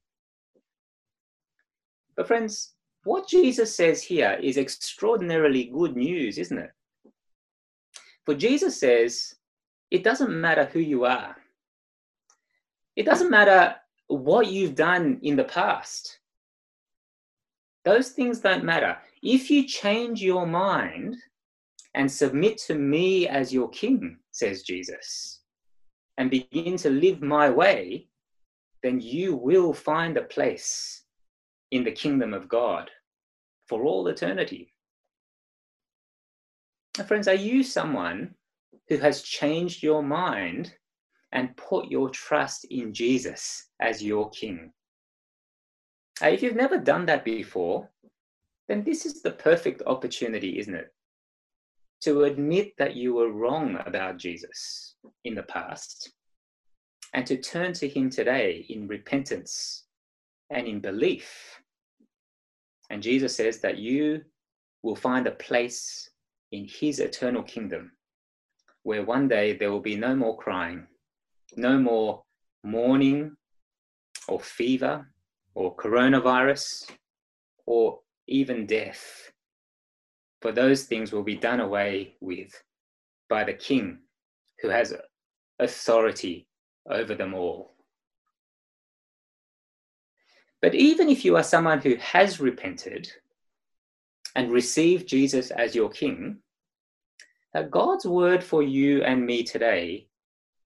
But, 2.16 2.26
friends, 2.26 2.74
what 3.08 3.26
Jesus 3.26 3.74
says 3.74 4.02
here 4.02 4.38
is 4.42 4.58
extraordinarily 4.58 5.64
good 5.64 5.96
news, 5.96 6.36
isn't 6.36 6.58
it? 6.58 6.70
For 8.26 8.34
Jesus 8.34 8.78
says, 8.78 9.34
it 9.90 10.04
doesn't 10.04 10.38
matter 10.38 10.66
who 10.66 10.80
you 10.80 11.06
are, 11.06 11.34
it 12.96 13.06
doesn't 13.06 13.30
matter 13.30 13.76
what 14.08 14.48
you've 14.48 14.74
done 14.74 15.20
in 15.22 15.36
the 15.36 15.44
past. 15.44 16.18
Those 17.86 18.10
things 18.10 18.40
don't 18.40 18.64
matter. 18.64 18.98
If 19.22 19.50
you 19.50 19.66
change 19.66 20.20
your 20.20 20.46
mind 20.46 21.16
and 21.94 22.10
submit 22.10 22.58
to 22.66 22.74
me 22.74 23.26
as 23.26 23.54
your 23.54 23.70
king, 23.70 24.18
says 24.32 24.62
Jesus, 24.64 25.40
and 26.18 26.30
begin 26.30 26.76
to 26.76 26.90
live 26.90 27.22
my 27.22 27.48
way, 27.48 28.08
then 28.82 29.00
you 29.00 29.34
will 29.34 29.72
find 29.72 30.18
a 30.18 30.22
place 30.24 31.04
in 31.70 31.84
the 31.84 31.92
kingdom 31.92 32.34
of 32.34 32.48
God 32.48 32.90
for 33.68 33.84
all 33.84 34.08
eternity. 34.08 34.72
Now, 36.96 37.04
friends, 37.04 37.28
are 37.28 37.34
you 37.34 37.62
someone 37.62 38.34
who 38.88 38.96
has 38.96 39.22
changed 39.22 39.82
your 39.82 40.02
mind 40.02 40.74
and 41.32 41.56
put 41.56 41.90
your 41.90 42.08
trust 42.08 42.64
in 42.70 42.92
Jesus 42.92 43.68
as 43.80 44.02
your 44.02 44.30
King? 44.30 44.72
Uh, 46.20 46.28
if 46.28 46.42
you've 46.42 46.56
never 46.56 46.78
done 46.78 47.06
that 47.06 47.24
before, 47.24 47.88
then 48.68 48.82
this 48.82 49.06
is 49.06 49.22
the 49.22 49.30
perfect 49.30 49.82
opportunity, 49.86 50.58
isn't 50.58 50.74
it? 50.74 50.92
To 52.02 52.24
admit 52.24 52.72
that 52.78 52.96
you 52.96 53.14
were 53.14 53.30
wrong 53.30 53.78
about 53.86 54.18
Jesus 54.18 54.96
in 55.24 55.34
the 55.34 55.42
past 55.44 56.12
and 57.14 57.26
to 57.26 57.36
turn 57.36 57.72
to 57.74 57.88
Him 57.88 58.10
today 58.10 58.66
in 58.68 58.88
repentance 58.88 59.84
and 60.50 60.66
in 60.66 60.80
belief. 60.80 61.57
And 62.90 63.02
Jesus 63.02 63.36
says 63.36 63.60
that 63.60 63.78
you 63.78 64.22
will 64.82 64.96
find 64.96 65.26
a 65.26 65.32
place 65.32 66.08
in 66.52 66.66
his 66.66 67.00
eternal 67.00 67.42
kingdom, 67.42 67.92
where 68.82 69.04
one 69.04 69.28
day 69.28 69.56
there 69.56 69.70
will 69.70 69.80
be 69.80 69.96
no 69.96 70.14
more 70.14 70.36
crying, 70.36 70.86
no 71.56 71.78
more 71.78 72.22
mourning 72.64 73.36
or 74.28 74.40
fever 74.40 75.06
or 75.54 75.76
coronavirus 75.76 76.90
or 77.66 78.00
even 78.26 78.66
death. 78.66 79.32
For 80.40 80.52
those 80.52 80.84
things 80.84 81.12
will 81.12 81.24
be 81.24 81.36
done 81.36 81.60
away 81.60 82.14
with 82.20 82.50
by 83.28 83.44
the 83.44 83.54
King 83.54 83.98
who 84.60 84.68
has 84.68 84.94
authority 85.58 86.46
over 86.88 87.14
them 87.14 87.34
all. 87.34 87.74
But 90.60 90.74
even 90.74 91.08
if 91.08 91.24
you 91.24 91.36
are 91.36 91.42
someone 91.42 91.80
who 91.80 91.94
has 91.96 92.40
repented 92.40 93.10
and 94.34 94.50
received 94.50 95.08
Jesus 95.08 95.50
as 95.50 95.74
your 95.74 95.88
King, 95.88 96.38
God's 97.70 98.06
word 98.06 98.42
for 98.44 98.62
you 98.62 99.02
and 99.02 99.24
me 99.24 99.42
today 99.42 100.06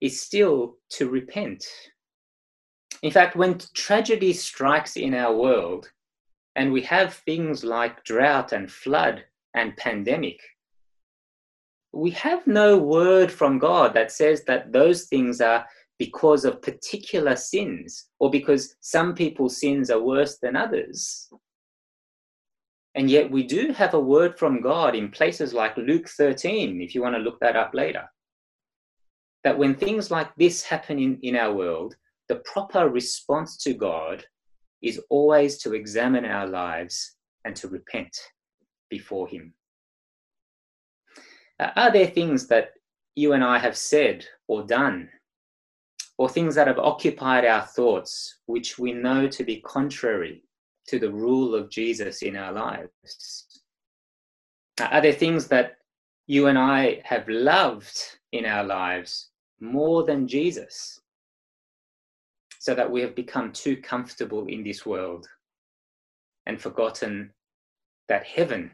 is 0.00 0.20
still 0.20 0.76
to 0.90 1.08
repent. 1.08 1.64
In 3.02 3.10
fact, 3.10 3.34
when 3.34 3.58
tragedy 3.74 4.32
strikes 4.32 4.96
in 4.96 5.14
our 5.14 5.34
world, 5.34 5.90
and 6.54 6.72
we 6.72 6.82
have 6.82 7.14
things 7.14 7.64
like 7.64 8.04
drought 8.04 8.52
and 8.52 8.70
flood 8.70 9.24
and 9.54 9.76
pandemic, 9.76 10.40
we 11.92 12.10
have 12.10 12.46
no 12.46 12.78
word 12.78 13.30
from 13.30 13.58
God 13.58 13.94
that 13.94 14.12
says 14.12 14.44
that 14.44 14.72
those 14.72 15.04
things 15.04 15.40
are 15.40 15.66
because 16.02 16.44
of 16.44 16.60
particular 16.60 17.36
sins 17.36 18.08
or 18.18 18.28
because 18.28 18.74
some 18.80 19.14
people's 19.14 19.60
sins 19.60 19.88
are 19.88 20.02
worse 20.02 20.38
than 20.38 20.56
others. 20.56 21.30
And 22.96 23.08
yet 23.08 23.30
we 23.30 23.44
do 23.44 23.72
have 23.72 23.94
a 23.94 24.00
word 24.00 24.36
from 24.36 24.60
God 24.60 24.96
in 24.96 25.12
places 25.12 25.54
like 25.54 25.76
Luke 25.76 26.08
13, 26.08 26.82
if 26.82 26.92
you 26.92 27.02
want 27.02 27.14
to 27.14 27.22
look 27.22 27.38
that 27.38 27.54
up 27.54 27.70
later. 27.72 28.10
That 29.44 29.56
when 29.56 29.76
things 29.76 30.10
like 30.10 30.34
this 30.34 30.64
happen 30.64 30.98
in, 30.98 31.20
in 31.22 31.36
our 31.36 31.54
world, 31.54 31.94
the 32.28 32.42
proper 32.52 32.88
response 32.88 33.56
to 33.58 33.72
God 33.72 34.24
is 34.82 35.00
always 35.08 35.58
to 35.58 35.72
examine 35.72 36.24
our 36.24 36.48
lives 36.48 37.14
and 37.44 37.54
to 37.54 37.68
repent 37.68 38.16
before 38.90 39.28
Him. 39.28 39.54
Uh, 41.60 41.70
are 41.76 41.92
there 41.92 42.08
things 42.08 42.48
that 42.48 42.70
you 43.14 43.34
and 43.34 43.44
I 43.44 43.58
have 43.58 43.76
said 43.76 44.26
or 44.48 44.64
done, 44.64 45.08
or 46.18 46.28
things 46.28 46.54
that 46.54 46.66
have 46.66 46.78
occupied 46.78 47.44
our 47.44 47.62
thoughts 47.62 48.38
which 48.46 48.78
we 48.78 48.92
know 48.92 49.28
to 49.28 49.44
be 49.44 49.60
contrary 49.62 50.44
to 50.86 50.98
the 50.98 51.10
rule 51.10 51.54
of 51.54 51.70
Jesus 51.70 52.22
in 52.22 52.36
our 52.36 52.52
lives? 52.52 53.62
Are 54.80 55.00
there 55.00 55.12
things 55.12 55.48
that 55.48 55.76
you 56.26 56.46
and 56.46 56.58
I 56.58 57.00
have 57.04 57.28
loved 57.28 57.98
in 58.32 58.46
our 58.46 58.64
lives 58.64 59.30
more 59.60 60.04
than 60.04 60.28
Jesus? 60.28 61.00
So 62.58 62.74
that 62.74 62.90
we 62.90 63.00
have 63.00 63.14
become 63.14 63.52
too 63.52 63.76
comfortable 63.76 64.46
in 64.46 64.62
this 64.62 64.86
world 64.86 65.26
and 66.46 66.60
forgotten 66.60 67.32
that 68.08 68.24
heaven 68.24 68.70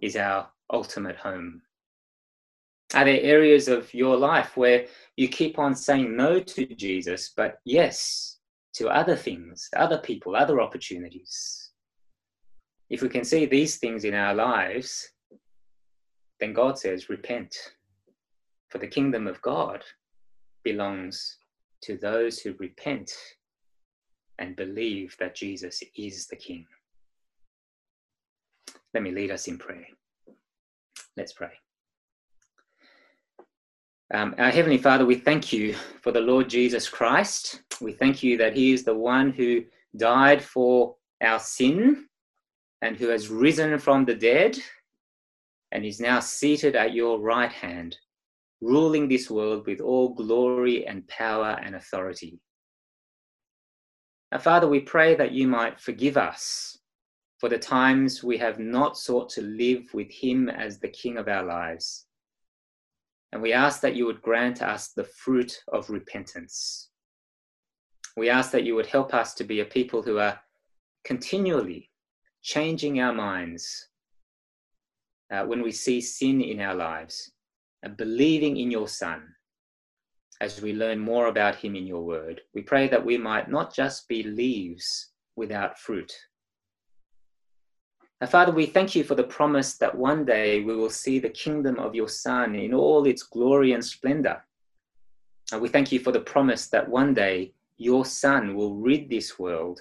is 0.00 0.16
our 0.16 0.48
ultimate 0.72 1.16
home. 1.16 1.62
Are 2.94 3.04
there 3.04 3.20
areas 3.20 3.68
of 3.68 3.92
your 3.94 4.16
life 4.16 4.56
where 4.56 4.86
you 5.16 5.28
keep 5.28 5.58
on 5.58 5.74
saying 5.74 6.16
no 6.16 6.40
to 6.40 6.66
Jesus, 6.66 7.32
but 7.36 7.60
yes 7.64 8.38
to 8.74 8.88
other 8.88 9.16
things, 9.16 9.68
other 9.76 9.98
people, 9.98 10.34
other 10.34 10.60
opportunities. 10.60 11.70
If 12.88 13.02
we 13.02 13.08
can 13.08 13.24
see 13.24 13.46
these 13.46 13.76
things 13.76 14.04
in 14.04 14.14
our 14.14 14.34
lives, 14.34 15.08
then 16.40 16.52
God 16.52 16.78
says, 16.78 17.08
repent. 17.08 17.54
For 18.68 18.78
the 18.78 18.86
kingdom 18.86 19.26
of 19.26 19.42
God 19.42 19.84
belongs 20.64 21.38
to 21.82 21.96
those 21.96 22.38
who 22.38 22.54
repent 22.58 23.12
and 24.38 24.56
believe 24.56 25.16
that 25.18 25.34
Jesus 25.34 25.82
is 25.96 26.26
the 26.26 26.36
King. 26.36 26.66
Let 28.94 29.02
me 29.02 29.10
lead 29.10 29.30
us 29.30 29.48
in 29.48 29.58
prayer. 29.58 29.86
Let's 31.16 31.32
pray. 31.32 31.52
Um, 34.12 34.34
our 34.38 34.50
Heavenly 34.50 34.78
Father, 34.78 35.06
we 35.06 35.14
thank 35.14 35.52
you 35.52 35.72
for 36.02 36.10
the 36.10 36.20
Lord 36.20 36.48
Jesus 36.48 36.88
Christ. 36.88 37.62
We 37.80 37.92
thank 37.92 38.24
you 38.24 38.36
that 38.38 38.56
He 38.56 38.72
is 38.72 38.82
the 38.82 38.96
one 38.96 39.30
who 39.30 39.62
died 39.96 40.42
for 40.42 40.96
our 41.22 41.38
sin 41.38 42.06
and 42.82 42.96
who 42.96 43.06
has 43.06 43.28
risen 43.28 43.78
from 43.78 44.04
the 44.04 44.16
dead 44.16 44.58
and 45.70 45.84
is 45.84 46.00
now 46.00 46.18
seated 46.18 46.74
at 46.74 46.92
your 46.92 47.20
right 47.20 47.52
hand, 47.52 47.96
ruling 48.60 49.08
this 49.08 49.30
world 49.30 49.68
with 49.68 49.80
all 49.80 50.12
glory 50.12 50.84
and 50.88 51.06
power 51.06 51.56
and 51.62 51.76
authority. 51.76 52.40
Now, 54.32 54.38
Father, 54.38 54.66
we 54.66 54.80
pray 54.80 55.14
that 55.14 55.30
you 55.30 55.46
might 55.46 55.80
forgive 55.80 56.16
us 56.16 56.76
for 57.38 57.48
the 57.48 57.58
times 57.58 58.24
we 58.24 58.38
have 58.38 58.58
not 58.58 58.98
sought 58.98 59.28
to 59.30 59.42
live 59.42 59.84
with 59.94 60.10
Him 60.10 60.48
as 60.48 60.80
the 60.80 60.88
King 60.88 61.16
of 61.16 61.28
our 61.28 61.44
lives 61.44 62.06
and 63.32 63.40
we 63.40 63.52
ask 63.52 63.80
that 63.80 63.94
you 63.94 64.06
would 64.06 64.22
grant 64.22 64.62
us 64.62 64.88
the 64.88 65.04
fruit 65.04 65.62
of 65.68 65.88
repentance. 65.90 66.90
We 68.16 68.28
ask 68.28 68.50
that 68.52 68.64
you 68.64 68.74
would 68.74 68.86
help 68.86 69.14
us 69.14 69.34
to 69.34 69.44
be 69.44 69.60
a 69.60 69.64
people 69.64 70.02
who 70.02 70.18
are 70.18 70.40
continually 71.04 71.90
changing 72.42 73.00
our 73.00 73.12
minds 73.12 73.88
uh, 75.30 75.44
when 75.44 75.62
we 75.62 75.70
see 75.70 76.00
sin 76.00 76.40
in 76.40 76.60
our 76.60 76.74
lives 76.74 77.32
and 77.82 77.96
believing 77.96 78.56
in 78.56 78.70
your 78.70 78.88
Son 78.88 79.22
as 80.40 80.60
we 80.60 80.72
learn 80.72 80.98
more 80.98 81.26
about 81.26 81.54
him 81.54 81.76
in 81.76 81.86
your 81.86 82.02
word. 82.02 82.40
We 82.54 82.62
pray 82.62 82.88
that 82.88 83.04
we 83.04 83.16
might 83.16 83.50
not 83.50 83.74
just 83.74 84.08
be 84.08 84.22
leaves 84.22 85.10
without 85.36 85.78
fruit, 85.78 86.12
Father, 88.28 88.52
we 88.52 88.66
thank 88.66 88.94
you 88.94 89.02
for 89.02 89.14
the 89.14 89.24
promise 89.24 89.74
that 89.78 89.94
one 89.96 90.24
day 90.26 90.60
we 90.60 90.76
will 90.76 90.90
see 90.90 91.18
the 91.18 91.30
kingdom 91.30 91.78
of 91.78 91.94
your 91.94 92.08
Son 92.08 92.54
in 92.54 92.74
all 92.74 93.06
its 93.06 93.22
glory 93.22 93.72
and 93.72 93.84
splendor. 93.84 94.44
And 95.52 95.60
we 95.62 95.68
thank 95.68 95.90
you 95.90 96.00
for 96.00 96.12
the 96.12 96.20
promise 96.20 96.68
that 96.68 96.88
one 96.88 97.14
day 97.14 97.54
your 97.78 98.04
Son 98.04 98.54
will 98.54 98.76
rid 98.76 99.08
this 99.08 99.38
world 99.38 99.80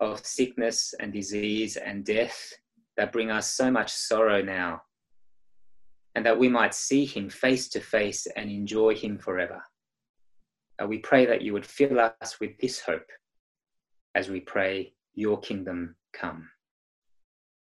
of 0.00 0.24
sickness 0.26 0.94
and 0.98 1.12
disease 1.12 1.76
and 1.76 2.04
death 2.04 2.52
that 2.96 3.12
bring 3.12 3.30
us 3.30 3.50
so 3.52 3.70
much 3.70 3.92
sorrow 3.92 4.42
now. 4.42 4.82
and 6.16 6.24
that 6.24 6.38
we 6.38 6.48
might 6.48 6.74
see 6.74 7.04
him 7.04 7.28
face 7.28 7.68
to 7.68 7.80
face 7.80 8.26
and 8.36 8.50
enjoy 8.50 8.94
him 8.94 9.18
forever. 9.18 9.60
Uh, 10.80 10.86
we 10.86 10.98
pray 10.98 11.26
that 11.26 11.42
you 11.42 11.52
would 11.52 11.66
fill 11.66 11.98
us 11.98 12.38
with 12.40 12.56
this 12.58 12.80
hope 12.80 13.10
as 14.14 14.28
we 14.28 14.40
pray, 14.40 14.92
Your 15.14 15.40
kingdom 15.40 15.96
come. 16.12 16.48